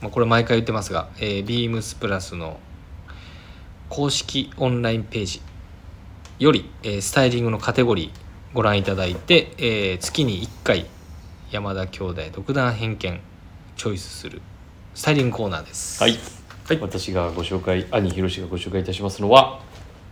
[0.00, 2.60] まあ、これ毎回言ってますが、えー、ビームスプラスの
[3.88, 5.42] 公式オンラインページ
[6.38, 10.86] より、えースタイリングのカテゴリーご覧いただいて、えー月に1回
[11.50, 13.20] 山田兄弟独断偏見
[13.76, 14.42] チョイスする
[14.94, 16.00] スタイリングコーナーです。
[16.02, 16.16] はい、
[16.68, 16.78] はい。
[16.80, 19.60] 私がご紹介兄ひろしがご紹介いたしますのは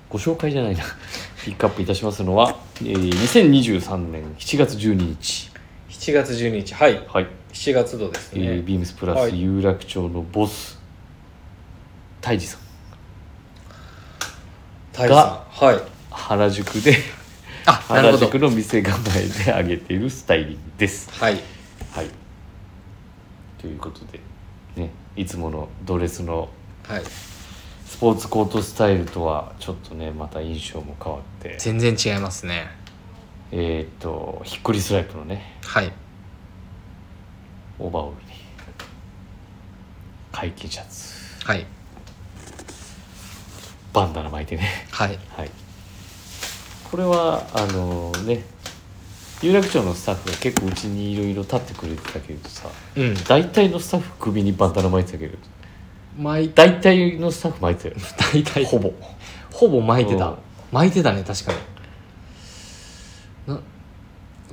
[0.08, 0.84] ご紹介じゃないな。
[1.44, 5.50] ピックアップいたしますのは、えー、2023年7月12日
[5.88, 7.00] 7月12日はい。
[7.06, 9.30] はい、7月度ですえーね、ビームスプラはい。
[9.30, 10.78] ス有楽町のボス
[12.20, 12.60] 泰治さん。
[14.92, 15.64] 大地さん。
[15.66, 15.82] はい。
[16.10, 16.96] 原宿で
[17.64, 21.08] 原宿の店構えで上げているスタイリングです。
[21.12, 21.34] はい。
[21.92, 22.10] はい。
[23.58, 24.20] ということで
[24.76, 26.48] ねいつものドレスの
[26.86, 27.02] はい
[27.96, 31.56] スポーツコートスタイルとはちょっとねまた印象も変わって。
[31.58, 32.66] 全然違いますね。
[33.52, 35.90] えーっとひっくりストライプのねはい。
[37.78, 38.32] オーバーオールに
[40.30, 41.46] 解禁シャツ。
[41.46, 41.64] はい。
[43.94, 44.68] バンダナ巻いてね。
[44.90, 45.18] はい。
[45.34, 45.50] はい。
[46.90, 48.44] これはあのね
[49.40, 53.14] 有楽町のスタッフが結構うちにいろいろ立ってくれてたけどさうん。
[53.24, 55.38] 大体のスタッフ首にバンダナ巻いてたけど
[56.18, 57.94] 巻い大体のスタッフ巻いてたよ
[58.32, 58.64] 大体。
[58.64, 58.92] ほぼ。
[59.52, 60.36] ほぼ巻いてた、うん。
[60.72, 61.58] 巻いてたね確かに。
[63.54, 63.60] な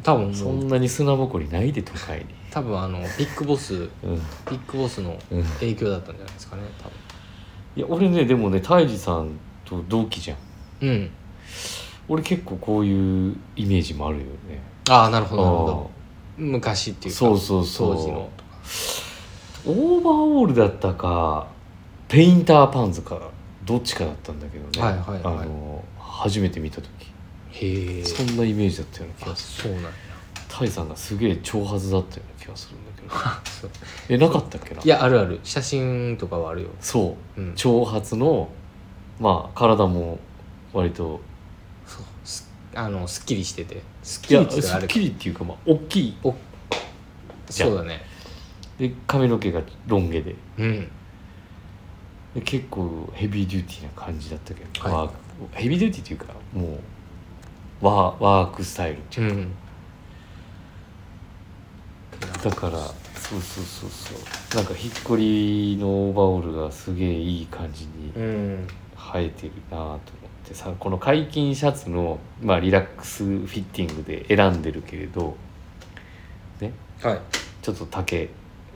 [0.01, 2.25] 多分そんなに砂ぼこりないで都会に。
[2.51, 3.89] 多分あのビッグボスうん。
[4.49, 5.43] ビッグボスのうん。
[5.43, 6.89] 影響だったんじゃないですかね多
[7.79, 9.31] いや俺ねでもね泰治さん
[9.65, 10.37] と同期じゃん。
[10.79, 11.09] 分うん。
[12.09, 14.61] 俺結構こういうイメージもあるよね。
[14.89, 15.91] ああなるほどなるほど。
[16.37, 17.95] 昔っていうかそうそうそう。
[17.95, 18.29] 当時の
[19.65, 21.47] オーバーオールだったか
[22.13, 23.19] ペインターパンツか
[23.65, 25.37] どっちかだったんだけどね、はいはいはい。
[25.41, 26.87] あの初めて見た時。
[27.49, 28.05] へえ。
[28.05, 29.89] そんなイメージだったような気あがすそうなんや。
[29.89, 29.95] る
[30.47, 32.05] タイさんがすげえ長髪だったような
[32.39, 33.15] 気がするんだけど。
[33.51, 33.71] そう。
[34.09, 34.81] えなかったっけな？
[34.83, 35.39] いやあるある。
[35.43, 36.69] 写真とかはあるよ。
[36.79, 37.41] そう。
[37.41, 37.53] うん。
[37.55, 38.47] 長髪の
[39.19, 40.19] まあ体も
[40.71, 41.19] 割と。
[41.87, 42.03] そう。
[42.23, 43.81] すあのすっきりしてて。
[44.03, 46.17] すっいきりやすっきりっていうかまあ大きい。
[46.23, 46.35] お
[47.49, 48.03] そうだね。
[48.77, 50.35] で髪の毛がロン毛で。
[50.59, 50.91] うん
[52.33, 54.93] で結構ヘビーデューティーな感じだったけど、はい。
[54.93, 55.15] ワーク
[55.51, 56.79] ヘビーデューティーっていうかも
[57.81, 59.53] うワーワークスタイルっていうか、うん。
[62.51, 64.55] だからそうそうそうそう。
[64.55, 68.67] なんかひっこりのオーバーオールがすげえいい感じにうん。
[68.95, 69.99] 生えてるなと思っ
[70.45, 70.53] て。
[70.53, 75.35] さこの解禁シャツの、まあ、リラックスフィッティングで選んでるけれど
[76.59, 76.73] ね。
[77.01, 77.19] はい。
[77.61, 78.29] ちょっと丈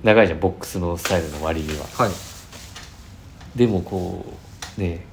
[0.04, 1.86] 長いじゃんボックスのスタイルの割には。
[1.86, 2.37] はい
[3.58, 4.24] でもこ
[4.78, 5.04] うね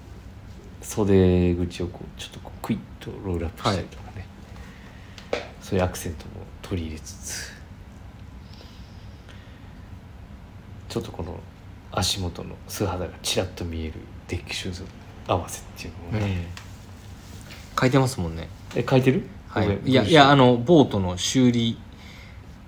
[0.82, 4.26] 袖口をこうちょっとこうクイッとロールアップしたりとかね、
[5.62, 7.54] そういうアクセントも取り入れつつ。
[10.90, 11.40] ちょっとこの
[11.90, 13.94] 足元の素肌がちらっと見える
[14.28, 14.84] デッキシューズ
[15.26, 16.46] 合わせっていうのをね、
[17.80, 18.48] 書いてますもんね。
[18.76, 19.26] え書いてる？
[19.48, 19.80] はい。
[19.84, 21.78] いやいやあのボートの修理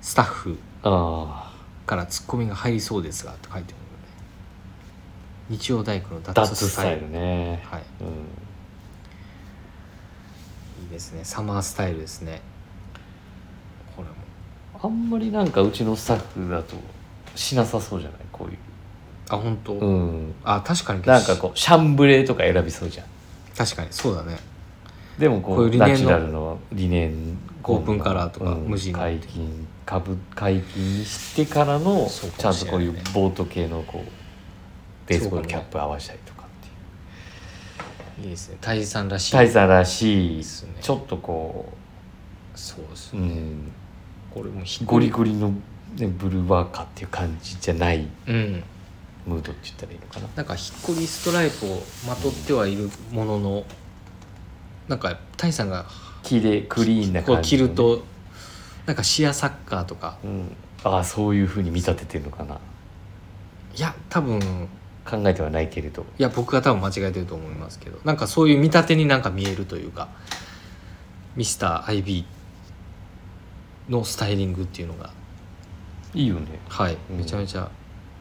[0.00, 3.86] スタッフあからツッコミが入りそうですがって書いてある
[5.48, 7.82] 日曜大工の脱ッツスタタイルルね、はい。
[8.00, 8.06] うん。
[10.85, 11.20] いいですね。
[11.24, 12.42] サマースタイルですね。
[13.96, 14.14] これも。
[14.82, 16.74] あんまりなんかうちのスタッフだと
[17.35, 18.20] しなさそうじゃない？
[18.32, 18.59] こういう。
[19.28, 20.35] あ本当、うん。
[20.44, 21.02] あ確かに。
[21.02, 23.06] なんかこうシャンブレーとか選びそうじゃん。
[23.56, 24.38] 確かにそうだね。
[25.18, 28.66] でもこうこういうリネンのナチュラルの理念オープンカラーとかうん。
[28.66, 28.98] 無地の。
[28.98, 34.25] 解禁株解禁にしてからのそうちゃんとこういうボート系のこう
[35.06, 36.46] ベースボールキャップ合わせたりとかっ
[38.16, 38.24] ていう。
[38.24, 38.58] いいですね。
[38.60, 39.32] タイさんらしい。
[39.32, 40.38] タイさんらしい。
[40.38, 40.44] ね。
[40.80, 41.72] ちょっとこ
[42.54, 43.72] う、そうですね、うん、
[44.32, 45.50] これもひゴリゴリの、
[45.96, 48.64] ね、ブルーワーカーっていう感じじゃないうん。
[49.26, 50.28] ムードって言ったらいいのかな。
[50.36, 53.64] なんかひっこりストライプをまとってはいるものの
[54.88, 55.86] なんかタイさんが
[56.22, 58.04] 綺麗クリーンな感じのね、着ると
[58.86, 60.18] なんかシアサッカーとか。
[60.24, 62.60] うん、ああそういうふうに見立ててるのかな。
[63.76, 64.40] いや多分
[65.08, 66.04] 考えてはないけれど。
[66.18, 67.98] いや僕が多分間違えてると思いますけど。
[68.04, 70.08] なんかそういう見立てになんか見えるというか
[71.36, 72.24] ミスター IB
[73.88, 75.10] のスタイリングっていうのが。
[76.14, 76.58] いいよね。
[76.68, 76.96] はい。
[77.10, 77.18] うん。
[77.18, 77.70] めちゃめちゃ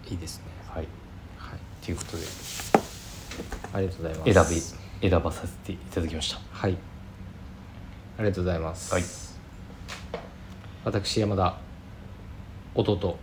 [0.09, 0.87] いいですね、はい。
[1.37, 2.23] はい、ということで。
[3.73, 4.49] ありがとうございます。
[4.59, 6.39] 選び選ばさせていただきました。
[6.51, 6.77] はい。
[8.17, 9.03] ありがとうございます、はい。
[10.83, 11.57] 私山田。
[12.75, 13.17] 弟。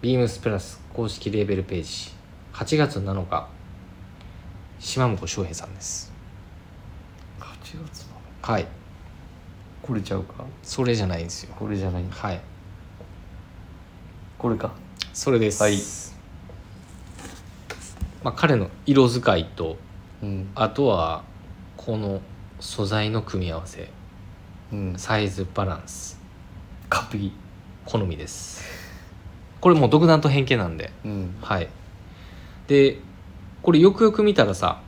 [0.00, 2.19] ビームスプラス公式レーベルページ
[2.52, 3.48] 8月7日
[4.78, 6.12] 島本翔平さんです。
[7.38, 8.66] 8月のはい。
[9.82, 10.44] これちゃうか？
[10.62, 11.54] それじゃないんですよ。
[11.58, 12.40] これじゃないはい。
[14.38, 14.72] これか？
[15.12, 15.76] それです、はい。
[18.22, 19.76] まあ、彼の色使いと
[20.22, 20.50] うん。
[20.54, 21.24] あとは
[21.76, 22.20] この
[22.60, 23.90] 素材の組み合わせ。
[24.72, 24.94] うん。
[24.98, 26.20] サイズバランス。
[26.88, 27.32] 完璧。
[27.86, 28.62] 好みです。
[29.60, 30.92] これもう独断と偏見なんで。
[31.04, 31.36] うん。
[31.40, 31.68] はい
[32.70, 32.98] で
[33.62, 34.80] これよくよく見たらさ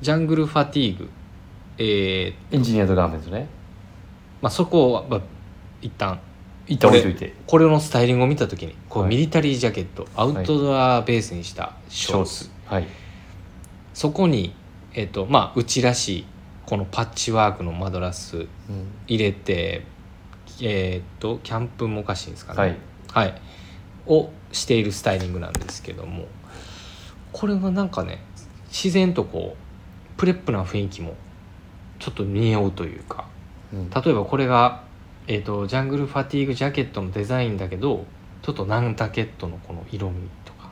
[0.00, 1.10] ジャングルファティーグ。
[1.78, 3.46] えーエンジニアードガーメントね。
[4.42, 5.20] まあ、そこは、まあ、
[5.80, 6.18] 一旦
[6.66, 7.32] 一旦置いといて。
[7.46, 9.10] これのスタイリングを見た時にこう、はい。
[9.10, 12.86] ミリタリージャケットアウトドアベースにしたショーツ、はい。
[13.92, 14.52] そこに、
[14.92, 16.26] えっとまあ、うちらしい
[16.66, 18.46] このパッチワークのマドラスうん。
[19.06, 19.86] 入れて
[20.60, 22.60] えっとキャンプモカシンですかね。
[22.60, 22.76] はい。
[23.06, 23.40] はい、
[24.06, 26.26] をしているスタイリングなんですけども
[27.34, 28.22] これがなんかね
[28.68, 31.14] 自然とこうプレップな雰囲気も
[31.98, 33.26] ちょっと似合うというか。
[33.72, 33.90] うん。
[33.90, 34.84] 例えばこれが、
[35.26, 38.06] えー、とジャングルファティーグジャケットのデザインだけど
[38.42, 40.70] ちょっとナンタケットのこの色味とか。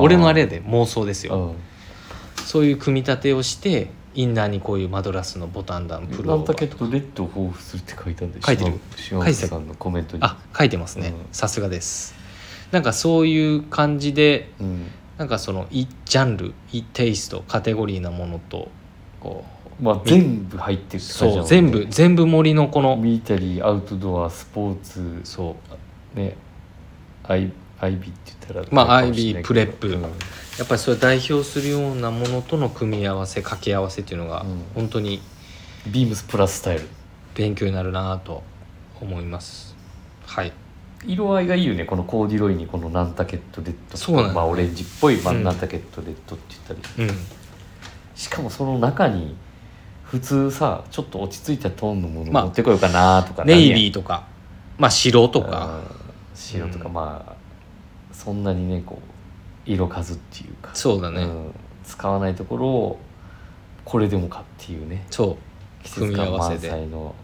[0.00, 1.36] 俺のあれで妄想ですよ。
[1.36, 2.44] うん。
[2.44, 8.78] そういう組み立てをしてインナーにこういうマドラスのボタンダウンプルナンタケットレッドを抱負するって書いたんで書いてる。
[8.96, 10.22] 島本さんのコメントに。
[10.22, 11.08] あ書いてますね。
[11.08, 11.14] うん。
[11.32, 12.14] さすがです。
[12.70, 14.86] なんかそういう感じでうん
[15.18, 18.68] なんかそのイジャンルイテイストカテゴリーなものと
[19.20, 19.44] こ
[19.80, 21.32] まあ全部入ってるうってね。
[21.32, 25.56] そう全部全部森のこのミリタリーアウトドアスポーツそ
[26.14, 26.18] う。
[26.18, 26.36] ね
[27.24, 29.90] アイアイビーって言ったらまあアイビープレップ。
[29.90, 34.62] やっぱりそれを代表するようなものとの組み合わせ掛け合わせっていうのがうん。
[34.74, 35.20] 本当に
[35.86, 36.88] うんビームスプラススタイル。
[37.34, 38.42] 勉強になるなと
[39.00, 39.76] 思います。
[40.24, 40.52] はい
[41.06, 47.16] 色合いがいいよねこのコーデュロイにこのナンタケットレッドそうなんだまあオレンジっぽい、まあ、うんナンタケットレッドって言ったり、うん。
[48.14, 49.36] しかもその中に
[50.02, 53.44] 普通さちょっと落ち着いたトーンのものまあ持ってこようかなとか。
[53.44, 54.26] ネイビーとか。
[54.78, 55.80] まあ白とか。
[56.34, 57.36] 白とか、うんまあ
[58.12, 60.70] そんなにねこう色数っていうか。
[60.74, 61.52] そうだね、ん。
[61.84, 62.98] 使わないところを
[63.84, 65.06] これでもかっていうね。
[65.10, 65.38] そ
[65.82, 65.84] う。
[65.84, 67.14] 季節組み合わせで載の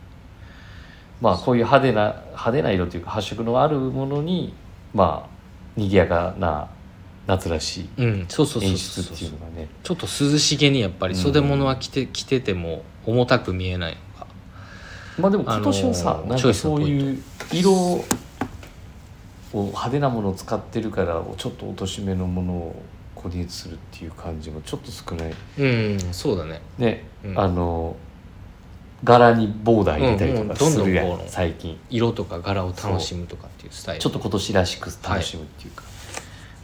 [1.23, 4.53] まあこういう派手な派手な色というか発色のあるものに
[4.93, 5.31] まあ
[5.77, 6.69] 賑やかな
[7.29, 9.69] 夏らしい演出っていうのがね。
[9.85, 14.27] ちょっと涼しげにやっぱり袖物は着て,、着てても重たく見えないのが
[15.17, 18.05] まあでも今年はさ、あのーなんかそういう色を
[19.53, 22.83] 派手なものを使ってるからちょっと落としめのものを
[23.15, 25.35] コーディネートするっていう感じもちょっと少ない。
[25.59, 26.61] うんそうだね。
[26.79, 27.39] ね、うん。
[27.39, 27.95] あの
[29.05, 31.79] 柄にボーダー入れたりとかうんうんどんするやん、どんこう最近。
[31.91, 34.01] 色とか柄を楽しむとかっていうスタイル。
[34.03, 35.85] ちょっと今年らしく楽しむっていうか、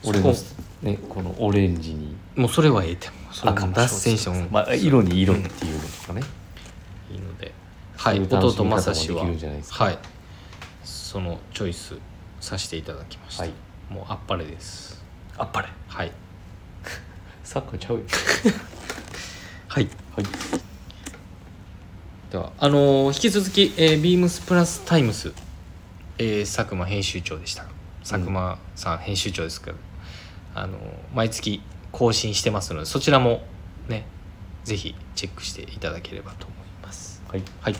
[0.04, 0.08] い。
[0.08, 0.44] 俺のそ
[0.82, 2.16] ねこのオレンジに。
[2.36, 4.48] もうそれはええても赤もも脱線しても。
[4.50, 6.22] まあ、色に色っていうのとかね、
[7.10, 7.52] いいので、
[7.96, 8.20] はい。
[8.20, 9.24] 弟正志は。
[9.24, 9.98] はい。
[10.84, 11.94] そのチョイス
[12.40, 13.52] させていただきました、はい。
[13.90, 15.02] もうあっぱれです。
[15.36, 15.68] あっぱれ。
[15.88, 16.12] はい。
[17.42, 18.02] サッカーちゃうよ。
[19.66, 19.88] はい。
[20.14, 20.67] はい
[22.30, 25.32] ではあのー引き続き、えー、ビームスプラスタイムス、
[26.18, 27.64] えー佐久間編集長でした。
[28.00, 29.76] 佐久間さん編集長ですけど、
[30.54, 30.80] あのー
[31.14, 33.40] 毎月更新してますのでそちらも
[33.88, 34.06] ね
[34.64, 37.22] ぜひチェックしていただければと思います。
[37.28, 37.74] はい、はい。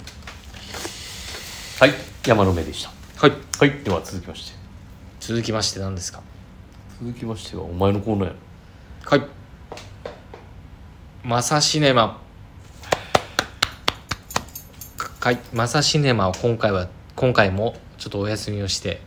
[1.80, 1.92] はい、
[2.26, 2.90] 山の目でした。
[3.18, 3.32] はい。
[3.60, 3.84] はい。
[3.84, 4.58] では続きまして。
[5.20, 6.22] 続きまして何ですか？
[7.02, 8.34] 続きましてはお前のコーナーや
[9.04, 9.22] はい。
[11.22, 12.18] マサシネマ
[15.20, 19.00] はいマサシネマを今回は今回もちょっとお休みをして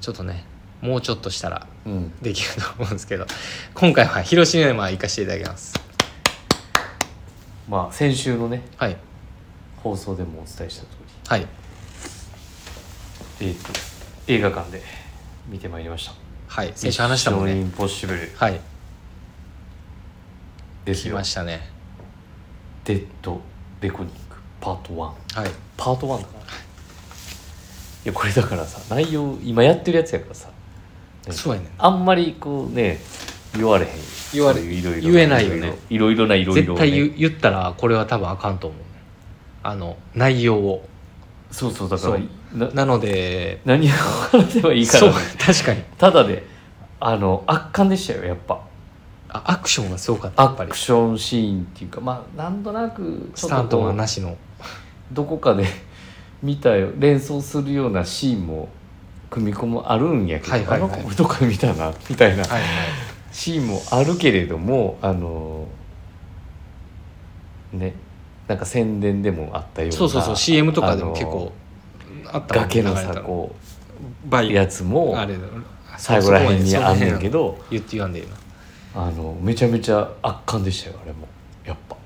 [0.00, 0.44] ちょっとね
[0.82, 2.12] もうちょっとしたらうん。
[2.20, 3.26] できると思うんですけど
[3.74, 5.74] 今回は広シネマ行かせていただきます。
[7.68, 8.96] まあ先週のねはい。
[9.78, 10.88] 放送でもお伝えした通
[11.28, 11.40] はい。
[11.40, 11.46] り
[13.40, 13.72] えーと
[14.26, 14.82] 映画館で
[15.48, 16.12] 見てまいりました。
[16.48, 16.72] はい。
[16.74, 17.56] 先週話したもんね。
[17.56, 18.30] インポッシブル。
[18.36, 18.60] はい。
[20.84, 21.14] 来ですよ。
[21.14, 21.70] ましたね。
[22.84, 23.40] デッド
[23.80, 24.23] レコニング
[24.64, 25.12] パート1は
[25.46, 25.50] い。
[25.76, 26.24] パート1だ。
[26.24, 30.48] からいやこれだからさ内容今やってるやつやからさ。
[31.26, 31.32] ね。
[31.32, 31.70] そうやねん。
[31.76, 32.98] あんまりこうね
[33.54, 33.92] 言われへん。
[34.32, 35.76] 言われいろいろ言えないよね。
[35.90, 38.84] いろいろないろいろ絶対言言ったらこれは多分あかんと思うね
[39.62, 40.88] あの内容を。
[41.50, 45.82] そうそうだからななので何を話せばいいかそうら確かに。
[45.98, 46.46] ただで
[47.00, 48.60] あの圧巻でしたよやっぱ。
[49.34, 54.36] あアクションがすごかったアクションシーンっていうかまあなんとなくスタントがなしの
[55.14, 55.64] どこかで
[56.42, 58.68] 見たよ連想するようなシーンも
[59.30, 60.90] 組み込むあるんやけど、はいはいはい。
[60.90, 62.62] あの子俺どっかで見たなみたいなはいはい。
[63.32, 65.66] シーンもあるけれどもあの
[67.72, 67.94] ね
[68.46, 71.52] なんか宣伝でもあったようなそうそうそう CM とかでも結構
[72.26, 73.54] あった崖のさこ
[74.30, 75.34] うやつもあれ
[75.96, 78.34] 最後らへんにあんねんけどど言って言わんでいいな。
[78.96, 81.26] あのめちゃめちゃ圧巻でしたよあれも。
[81.64, 81.96] やっぱ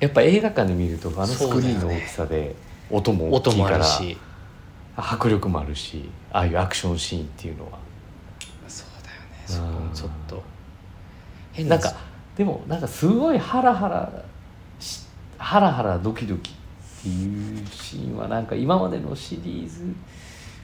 [0.00, 2.54] やっぱ映画館で見るとあのスクリーンの大きさで
[2.90, 4.16] 音も大音もあきいから、るし。
[4.96, 7.78] 迫力もあるしああいうアクションシーンっていうのは。
[8.66, 9.44] そうだよね。
[9.46, 10.42] そこもちょっと。
[11.52, 11.94] 変なんか
[12.36, 14.24] でもなんかすごいハラハラ
[14.78, 15.04] し
[15.38, 16.54] ハラハラドキドキっ
[17.02, 19.94] ていうシーンはなんか今までのシリーズ、ま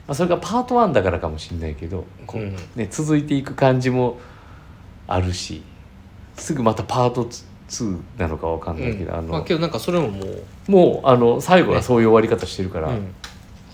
[0.09, 4.19] あ、それがパート1だからかもしれないけどこう、うんね、続いていく感じも
[5.07, 5.63] あるし
[6.35, 7.45] すぐまたパート2
[8.17, 13.13] なのかわかんないけど、あのまあけどなんかそれももう、もうあの最後はそういう終わり方してるから、うん。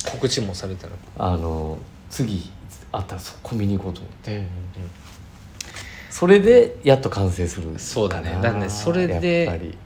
[0.06, 1.78] 告知もされたのあの
[2.10, 2.50] 次
[2.92, 4.32] あったらそこ見に行こうと思って。
[4.32, 4.48] うんうん
[6.10, 7.78] それでやっと完成する。
[7.78, 8.38] そうだね。
[8.42, 9.78] だねそれで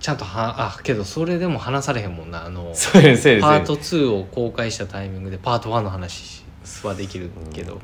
[0.00, 2.44] ちゃんとはあけどそれでも話されへんもんな。
[2.44, 6.44] あのパート2を公開したタイミングでパート1の話
[6.82, 7.80] はできるけども、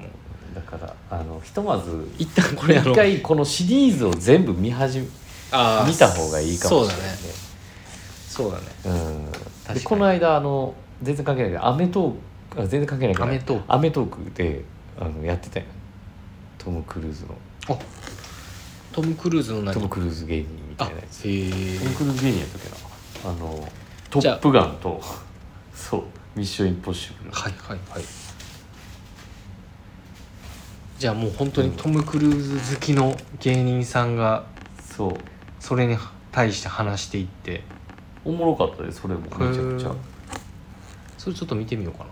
[0.55, 5.07] だからあのひとまず一旦これ一回このシリーズを全部見始め
[5.53, 7.17] あー見た方がいいかもしれないね。
[8.29, 8.65] そうだね。
[8.87, 9.27] うん。
[9.33, 9.79] 確かに。
[9.81, 12.15] でこの間あの全然関係ないけど『アメトー
[12.55, 13.65] ク』あ全然関係ないけどアメトーク。
[13.73, 14.65] アメトークで
[14.99, 15.67] あのやってたよ。
[16.59, 17.35] トム・クルーズの。
[17.69, 17.79] あ
[18.93, 19.75] トム・クルーズの何？
[19.75, 21.23] トム・クルーズ芸人みたあいなやつ。
[21.23, 22.69] トム・クルーズ芸人やったっけ
[23.29, 23.31] な。
[23.31, 23.69] あの
[24.11, 25.01] 『トップガン』と
[25.75, 26.03] そう
[26.37, 28.05] 「ミッション・インポッシブル」はいはいはい。
[30.99, 34.45] じゃあもう本当にトム・クルーズ好きの芸人さんが
[34.81, 35.15] そう
[35.63, 35.97] それに
[36.33, 37.63] 対して話していって。
[38.25, 39.21] おもろかったですそれも。
[39.21, 39.95] めちゃくちゃ。
[41.17, 42.11] それちょっと見てみようかな。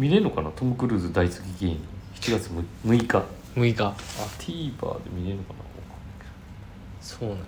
[0.00, 0.50] 見れるのかな？
[0.50, 1.80] トム・クルーズ大好き芸人。
[2.16, 2.50] 7月
[2.84, 3.18] 6日。
[3.18, 3.24] あ
[3.54, 3.74] 6日
[4.40, 5.56] TVer で見れるのかな？
[7.00, 7.46] そうなんよね。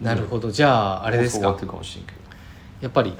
[0.00, 0.48] なるほど。
[0.48, 1.58] じゃああれですか？
[2.80, 3.14] やっぱり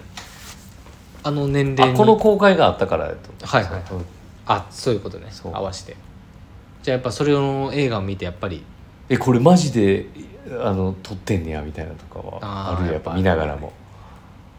[1.24, 3.82] あの年齢この公開があったからやとはいはい
[4.46, 5.26] あそういうことね。
[5.44, 5.96] 合わせて。
[6.84, 8.62] じゃあやっぱそれの映画を見てやっぱり
[9.08, 10.06] えこれマジで
[10.62, 13.14] あの撮ってんねやみたいなとかはあるよやっぱ。
[13.14, 13.72] 見ながらも。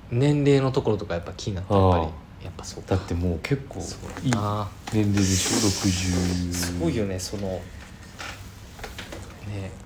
[0.09, 2.03] 年齢のところとかやっぱ気になってやっぱり。
[2.05, 2.09] あ
[2.43, 2.95] やっぱそうか。
[2.95, 3.79] だってもう結構
[4.23, 7.61] いいあ年齢でしょ？60すごいよねそのね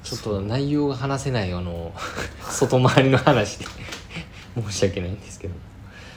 [0.03, 1.93] ちょっと内容が話せないあの
[2.41, 3.65] 外回りの話で。
[4.53, 5.53] 申し訳ないんですけど。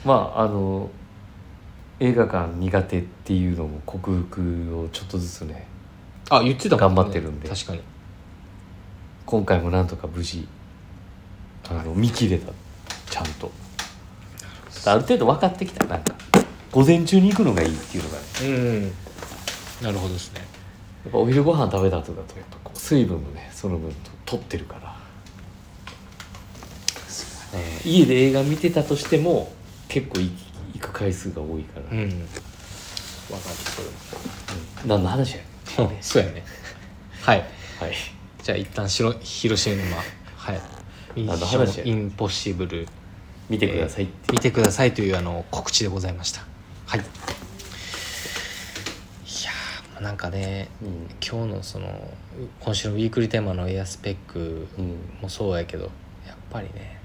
[0.03, 0.89] まああの
[1.99, 5.65] 映画館苦手っていうのも克服をちょっとずつね
[6.29, 6.95] あ言ってたもんね。
[6.95, 7.47] 頑張ってるんで。
[7.47, 7.81] 確かに
[9.25, 10.47] 今回もなんとか無事
[11.69, 12.51] あの見切れた
[13.09, 13.51] ちゃんと。
[14.85, 15.85] ある程度分かってきた。
[15.85, 16.15] なんか
[16.71, 18.23] 午前中に行くのがいいっていうのがね。
[18.41, 20.41] うんなるほどですね。
[21.05, 24.95] やっぱお昼ご飯食べた後だとやっぱこう水分もねその分と取ってるから、
[27.53, 29.51] えー家で映画見てたとしても
[29.87, 30.31] 結構行
[30.79, 32.03] く回数が多いから、うん。
[32.03, 32.19] わかる。
[33.55, 33.87] それ
[34.83, 34.89] うん。
[34.89, 35.41] 何の話や
[35.83, 36.43] も そうやね。
[37.21, 37.39] はい。
[37.79, 38.14] はい
[38.45, 39.97] じゃあ一旦しろ広島沼
[40.37, 40.61] はい。
[41.15, 41.85] ミッ何のショ話や。
[41.85, 42.87] ンインポッシブル。
[43.49, 46.41] 見てくださいって、見てくださいというあの告知でございました。
[46.85, 46.99] はい。
[46.99, 51.09] いやーなんかねうん。
[51.27, 51.87] 今日のその
[52.59, 54.99] 今週のウィークリーテーマのエアスペックうん。
[55.23, 55.85] もそうやけど
[56.27, 56.99] やっぱりね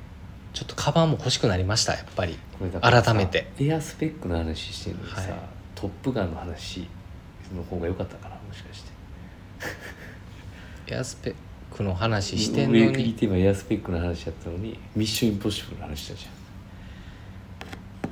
[0.53, 2.39] ちょっとカバンも欲しくなりましたやっぱり。
[2.83, 3.51] 改めて。
[3.59, 5.31] エアスペックの話してるのにさ、はい。
[5.75, 6.87] トップガンの話
[7.57, 8.91] の方が良かったかなもしかして
[10.91, 11.35] エアスペッ
[11.77, 12.87] クの話してんウのに。
[12.87, 16.29] ェイクリーテーマエアスペックの話やったのにミッションインポッシブルの話したじゃ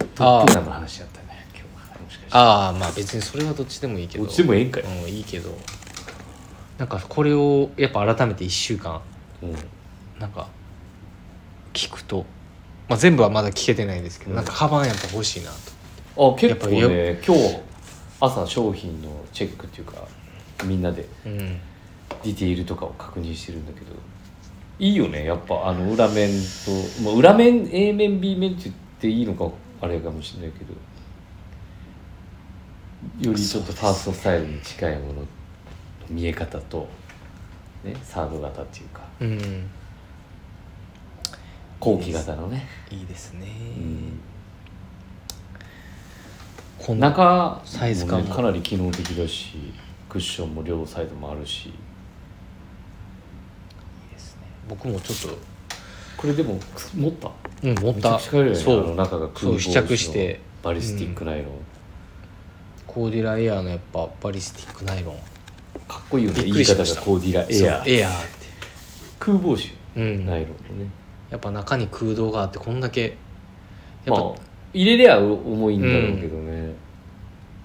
[0.05, 0.09] ん。
[0.14, 2.01] トップガンの話やったね今日は。
[2.01, 2.39] もしかして。
[2.39, 4.24] ああまあ別にそれはどっちでもいいけど。
[4.24, 4.83] どっちでもええんかい。
[4.85, 5.59] うんいいけど。
[6.79, 9.03] なんかこれをやっぱ改めて1週間
[9.43, 9.57] うん。
[10.20, 10.49] なんか
[11.72, 12.24] 聞くと、
[12.89, 14.37] まあ、全部はまだ聞けてないですけど、うん。
[14.37, 15.51] なんかカバンやっぱ欲しいな
[16.16, 16.33] と。
[16.33, 17.59] あ結構やっね今日
[18.20, 19.95] 朝商品のチェックっていうか
[20.64, 21.09] みんなで。
[21.26, 21.61] うん
[22.23, 23.87] ディティールとかを確認してるんだけど。
[24.81, 29.51] いいよねやっぱあの裏面と、まあ、裏面 A 面 B 面って言っていいのか
[29.81, 30.73] あれかもしれないけど。
[33.21, 35.27] よりちょっとファーストスタイルに近いものの
[36.09, 36.89] 見え方と、
[37.85, 39.03] ね、サード型っていうか。
[39.21, 39.71] うん。
[41.81, 43.47] 後期型のね、いいですね、
[43.77, 44.21] うん。
[46.79, 49.73] こんな中サイズ感ねかなり機能的だし
[50.09, 51.73] クッションも両サイドもあるし
[54.69, 55.39] 僕もちょっと。
[56.16, 56.59] これでも
[56.97, 57.31] 持った？
[57.62, 60.41] うん持っめちゃたくちゃ軽いよねそうあの中がそう試着して。
[60.61, 61.47] バリスティックナイロン、
[62.85, 65.16] コーディラエアーのやっぱバリスティックナイロン。
[65.87, 66.43] かっこいいよね。
[66.43, 67.03] びっ言い方がくりしました。
[67.03, 68.29] コーディラエアそうエアーって。
[69.21, 70.27] 空帽子うん。
[70.27, 70.91] ナイロンのね、
[71.31, 73.16] やっぱ中に空洞があってこんだけ
[74.05, 74.35] やっぱ、まあ
[74.75, 76.75] 入れりゃ重いんだろうけどね、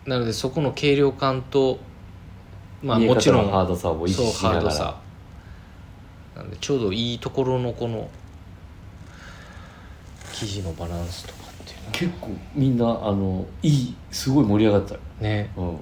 [0.06, 1.80] なのでそこの軽量感と
[2.84, 4.62] まあもちろんハードさを維持そうしながら。
[4.62, 5.02] ハードさ
[6.36, 8.10] なんでちょうどいいところのこの
[10.32, 14.96] 生地のバランスとかっていうの結構みんなあのいいすごい盛り上がった。
[14.96, 15.52] よ、ね。
[15.56, 15.80] うん、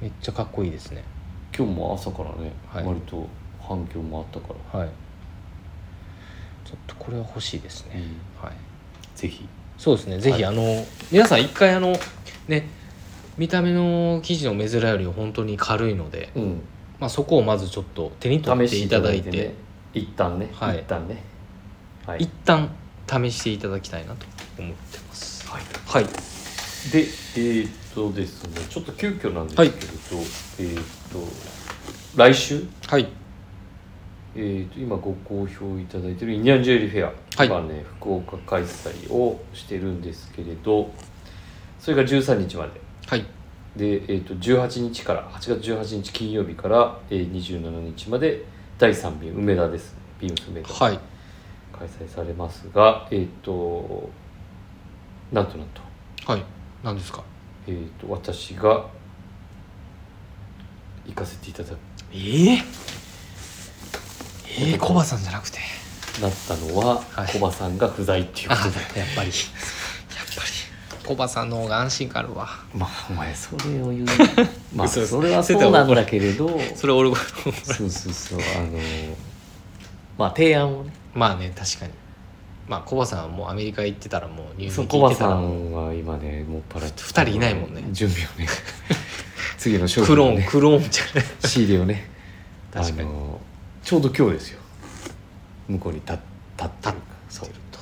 [0.00, 1.04] めっちゃかっこいいですね。
[1.56, 2.84] 今日も朝からね、はい。
[2.84, 3.26] 割と
[3.60, 4.88] 反響もあったから、はい。
[6.64, 8.02] ちょっとこれは欲しいですね、
[8.40, 8.52] はい。
[9.14, 9.48] ぜひ。
[9.78, 10.18] そうですね。
[10.18, 10.52] ぜひ、はい。
[10.52, 10.62] あの
[11.10, 11.96] 皆さん一回あの
[12.48, 12.68] ね
[13.36, 16.62] 見た目の生地の目面より本当に軽いので、うん
[17.00, 19.30] まあ、そこをまずちょっと手に取っていただいて。
[19.30, 19.54] ね。
[19.92, 20.78] 一旦ね、はい。
[20.78, 21.22] 一旦ね。
[22.06, 22.20] はい。
[22.20, 22.70] 一旦
[23.06, 24.26] 試していただきたいなと
[24.58, 25.46] 思ってます。
[25.48, 25.62] はい。
[25.86, 26.04] はい。
[26.04, 28.60] でえーっとですね。
[28.68, 29.76] ちょっと急遽なんですけれど、
[30.58, 31.18] えーっと
[32.16, 33.08] 来週、はい。
[34.36, 37.46] えーっと今ご好評いただいてるインディアンジュエリーフェア、はい。
[37.46, 40.90] 今ね福岡開催をしてるんですけれど。
[41.80, 42.80] それが13日まで。
[43.06, 43.26] はい
[43.76, 48.44] で、えー、と18日から8月18日金曜日から、えー、27日まで
[48.78, 49.92] 第3便梅田です。
[49.94, 51.00] ねビームス梅田、はい。
[51.76, 54.08] 開催されますがえっ、と
[55.32, 55.80] なんとなんと,、
[56.32, 56.42] はい。
[56.84, 57.24] 何ですか？
[57.66, 58.86] えー、と私が
[61.06, 61.78] 行かせていただく。
[62.12, 62.62] えー、
[64.60, 65.58] えー、コバさんじゃなくて。
[66.22, 67.32] なったのは、はい。
[67.32, 69.00] コバさんが不在っていうあことで。
[69.00, 69.32] やっぱり
[71.04, 72.48] コバさんの方が安心感あるわ。
[72.74, 74.06] まあお前それを言う。
[74.74, 76.58] まあ嘘それはそうなんだけれど。
[76.74, 78.38] それ俺がそうそうそう。
[78.56, 78.78] あの
[80.18, 80.92] まあ提案をね。
[81.14, 81.92] まあね確かに。
[82.66, 87.84] まあコバさんはもうアメリカ行ってたらもう入そうコバさんは今ねもっぱら二人いないもんね。
[87.92, 88.48] 準備をね。
[89.58, 91.24] 次の商クローンクローンじゃない。
[91.44, 92.10] 仕入れをね。
[92.72, 93.08] 確かに。
[93.08, 93.40] あの
[93.82, 94.60] ちょうど今日ですよ。
[95.68, 96.12] 向こうに立
[96.56, 96.94] 立ってる。
[97.34, 97.80] そうと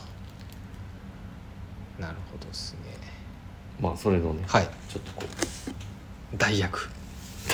[1.99, 2.79] なるほどですね
[3.83, 4.68] まあそれのね、はい。
[4.89, 6.39] ちょっとこう。
[6.39, 6.89] 代役。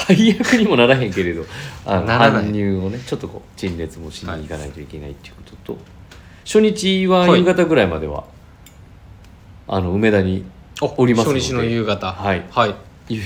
[0.06, 1.44] 大役にもならへんけれど
[1.86, 2.44] あのならない。
[2.44, 5.78] 搬入をねちょっとこう陳列もしに行かないといけないっていうことと、
[6.44, 8.24] 初日は夕方ぐらいまでは、
[9.66, 10.44] あの梅田に
[10.98, 11.40] おりますので。
[11.40, 12.12] 初日の夕方。
[12.12, 12.44] はい。
[12.50, 12.74] はい。
[13.08, 13.22] 夕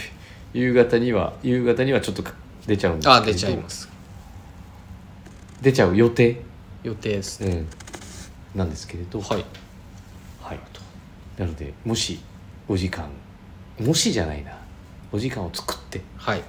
[0.54, 2.22] 夕方には夕方にはちょっと
[2.66, 3.22] 出ちゃうんですけれど。
[3.22, 3.88] あ出ちゃいます。
[5.60, 6.40] 出ちゃう予定、
[6.84, 7.64] 予定ですね。
[8.54, 9.20] うん、なんですけれど。
[9.20, 9.44] はい。
[10.40, 10.60] はい、
[11.38, 12.20] なのでもし
[12.72, 13.04] お時間。
[13.78, 14.56] もしじゃないな。
[15.12, 16.00] お時間を作って。
[16.16, 16.42] はい。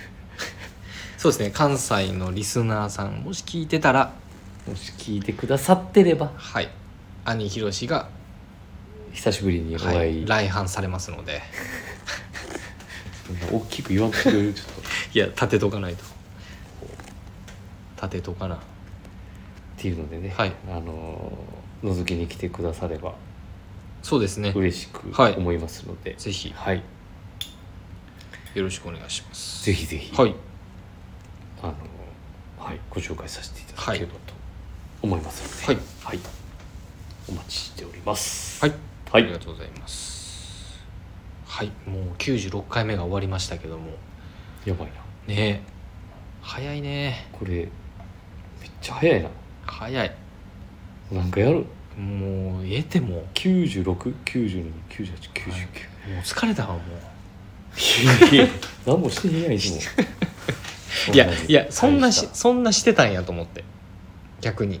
[1.16, 1.50] そうですね。
[1.50, 4.12] 関西のリスナーさんもし聞いてたら。
[4.68, 6.30] もし聞いてくださってれば。
[6.36, 6.68] はい。
[7.24, 8.10] 兄ひろしが、
[9.14, 11.40] 久しぶりにおは会い、い、来阪されますので。
[13.50, 14.72] 大きく言わんとくれるちょっと。
[14.72, 14.84] っ
[15.14, 16.04] いや立てとかないと。
[17.96, 18.58] 立てとかな。
[19.78, 20.52] ていうのでね、はい。
[20.68, 23.14] あのー覗きに来てくだされば
[24.02, 24.52] そうですね。
[24.56, 25.34] 嬉しくはい。
[25.36, 26.52] 思いますので、ぜひ。
[26.56, 26.82] はい、
[28.54, 29.64] よろしくお願いします。
[29.64, 30.34] ぜひぜひ、はい。
[31.62, 34.18] あのーはい、ご紹介させていただければと
[35.02, 36.18] 思いますので、はい。
[37.28, 38.60] お待ちしております。
[38.64, 38.74] はい。
[39.12, 39.22] はい。
[39.24, 40.78] ありがとうございます。
[41.46, 41.68] はい。
[41.86, 43.90] もう96回目が終わりましたけども。
[44.64, 44.94] やばいな。
[44.94, 45.00] ね。
[45.28, 45.60] え
[46.42, 47.28] 早いね。
[47.32, 47.68] これめっ
[48.80, 49.28] ちゃ早いな。
[49.66, 50.14] 早い。
[51.12, 51.66] なんかやる？
[52.00, 54.72] もうええても96929899、も
[56.16, 56.80] う疲れたわも
[57.76, 58.48] いやいや
[58.86, 59.76] 何もしてへんやんいつも。
[61.12, 63.64] う いやいやそんなしそんなしてたんやと思って。
[64.40, 64.80] 逆に。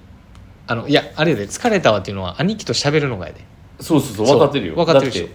[0.66, 3.44] あのいやあれやで疲れたわっていうのは兄貴と喋るのがやで。
[3.80, 4.74] そうそうそう分かってるよ。
[4.74, 5.28] 分かってるでし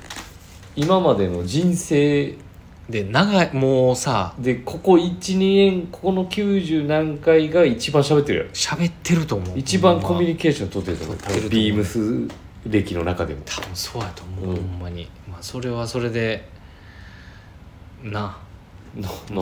[0.75, 2.36] 今までの人生
[2.89, 5.38] で長いもうさでここ12
[5.71, 8.51] 年ここの90何回が一番喋ってるやろ。
[8.51, 9.57] 喋ってると思う。
[9.57, 11.49] 一番コミュニニケーション取ってると思う。
[11.49, 12.27] ビームス
[12.67, 13.41] 歴の中でも。
[13.45, 15.09] 多分そうやと思う、うんほんまに。
[15.27, 16.47] まあそれはそれで
[18.03, 18.38] な。
[18.95, 19.33] ななって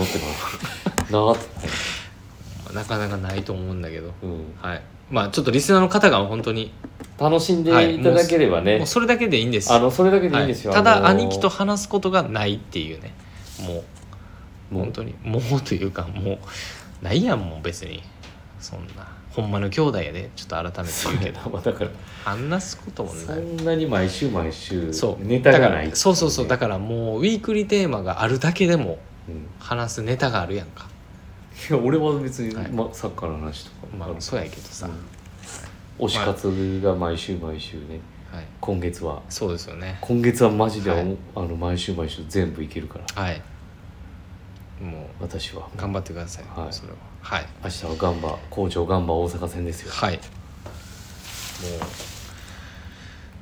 [1.12, 2.74] ななって。
[2.74, 4.14] なかなかないと思うんだけど。
[4.24, 4.56] うん。
[4.62, 4.82] はい。
[5.12, 6.74] まあちょっとリスナーの方が本当に
[7.20, 10.84] 楽しんでいただければね、もうそれだけでいいんですあのそれだけでいいんですよ、はい。
[10.84, 13.14] ただあのー兄貴と話すことがないっていうね
[13.64, 13.84] も
[14.72, 14.84] うもう。
[14.86, 15.16] 本当に。
[15.24, 16.38] もうというかもう
[17.04, 18.02] ないやんもう別に。
[18.60, 19.08] そんな。
[19.32, 20.30] ほんまの兄弟やで。
[20.36, 21.40] ちょっと改めて言うけど。
[21.58, 21.90] あだから
[22.24, 23.40] 話すこともそない。
[23.42, 25.26] んなに毎週毎週そう。
[25.26, 26.48] ネタがないそうそうそう。
[26.48, 29.00] だかからもうウィークリーテーマがあるだけでも
[29.60, 30.88] 話すネタがあるやんか。
[31.70, 32.70] いや俺は別に、はい。
[32.70, 34.90] ま、サッカーの話とかまあそうやけどさ、
[36.00, 38.00] 推し活が毎週毎週ね。
[38.32, 38.46] はい。
[38.60, 39.22] 今月は。
[39.30, 39.98] そうですよね。
[40.02, 41.18] 今月はマジで、はい。
[41.36, 43.24] あの毎週毎週全部いけるから。
[43.24, 43.42] はい
[44.84, 45.68] も私は。
[45.74, 46.74] う頑張ってください、はい。
[46.74, 46.96] それは。
[47.22, 47.46] はい。
[47.64, 49.92] 明日はガンバ工場ガンバ大阪戦ですよ。
[49.92, 50.16] はい。
[50.16, 50.24] もう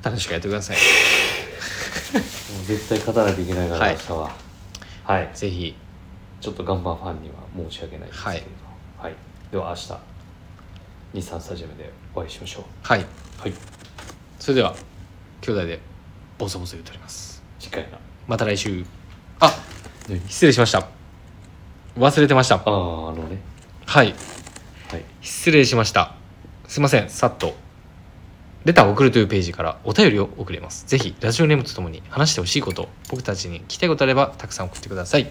[0.05, 0.77] 楽しくやってください。
[2.55, 3.93] もう絶対勝たないといけないから、はい。
[3.93, 4.31] 明日は。
[5.03, 5.29] はい。
[5.33, 5.75] ぜひ。
[6.41, 8.45] ちょっとガンバファンには申し訳ないですけれど。
[8.97, 9.15] はい、
[9.51, 9.93] では明日
[11.13, 12.63] 日産スタジアムでお会いしましょう。
[12.81, 13.05] はい。
[13.37, 13.53] はい。
[14.39, 14.75] それでは
[15.41, 15.79] 兄弟で
[16.37, 17.43] ボソボソ言っております。
[17.59, 18.83] 次回なまた来週。
[19.39, 19.51] あ
[20.07, 21.00] 何失礼しました
[21.97, 22.55] 忘れてました。
[22.55, 22.75] あああ
[23.13, 23.37] のね。
[23.85, 24.15] はい。
[24.89, 25.05] はい。
[25.21, 26.15] 失礼しました。
[26.67, 27.09] すいません。
[27.09, 27.53] さっと。
[28.63, 30.85] レターを送るというページからお便りを送れます。
[30.87, 35.29] ぜひラジオネームとともに話してほしいこと僕たちに聞きたいことあればたくさん送ってください。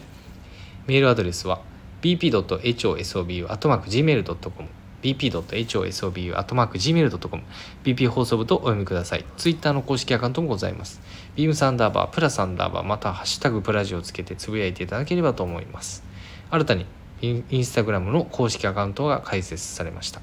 [0.86, 1.60] メールアドレスは
[2.02, 4.68] bp.hosobu.gmail.com
[5.02, 7.42] bp.hosobu.gmail.com
[7.84, 9.24] bp 放送部とお読みください。
[9.36, 11.00] ツイッターの公式アカウントもございます。
[11.36, 16.09] ビームサンダーバープラスアンダーバーまたはハッシュタグプラジをつけてつぶやいていただければと思います
[16.50, 16.86] 新たに
[17.22, 20.20] インスタグラムの公式アカウントが開設されました。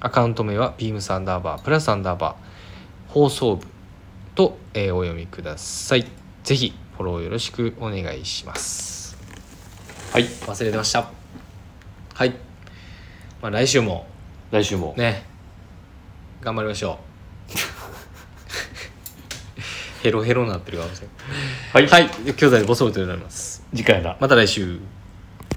[0.00, 3.66] アカウント名はビームサンダーバープラスアンダーバー放送部
[4.34, 6.06] と、えーお読みください。
[6.42, 9.16] ぜひフォローよろしくお願いします。
[10.12, 10.24] はい。
[10.24, 11.10] 忘れてました。
[12.14, 12.30] はい、
[13.42, 14.06] まあ、来週も。
[14.50, 15.24] 来週も、ね。
[16.40, 17.14] 頑張りましょう。
[20.04, 21.08] ヘロヘロになってるかもしれ
[21.72, 21.88] ない。
[21.88, 22.32] はい、はい。
[22.32, 23.64] 兄弟でボソボソとなります。
[23.74, 24.78] 次回だまた来週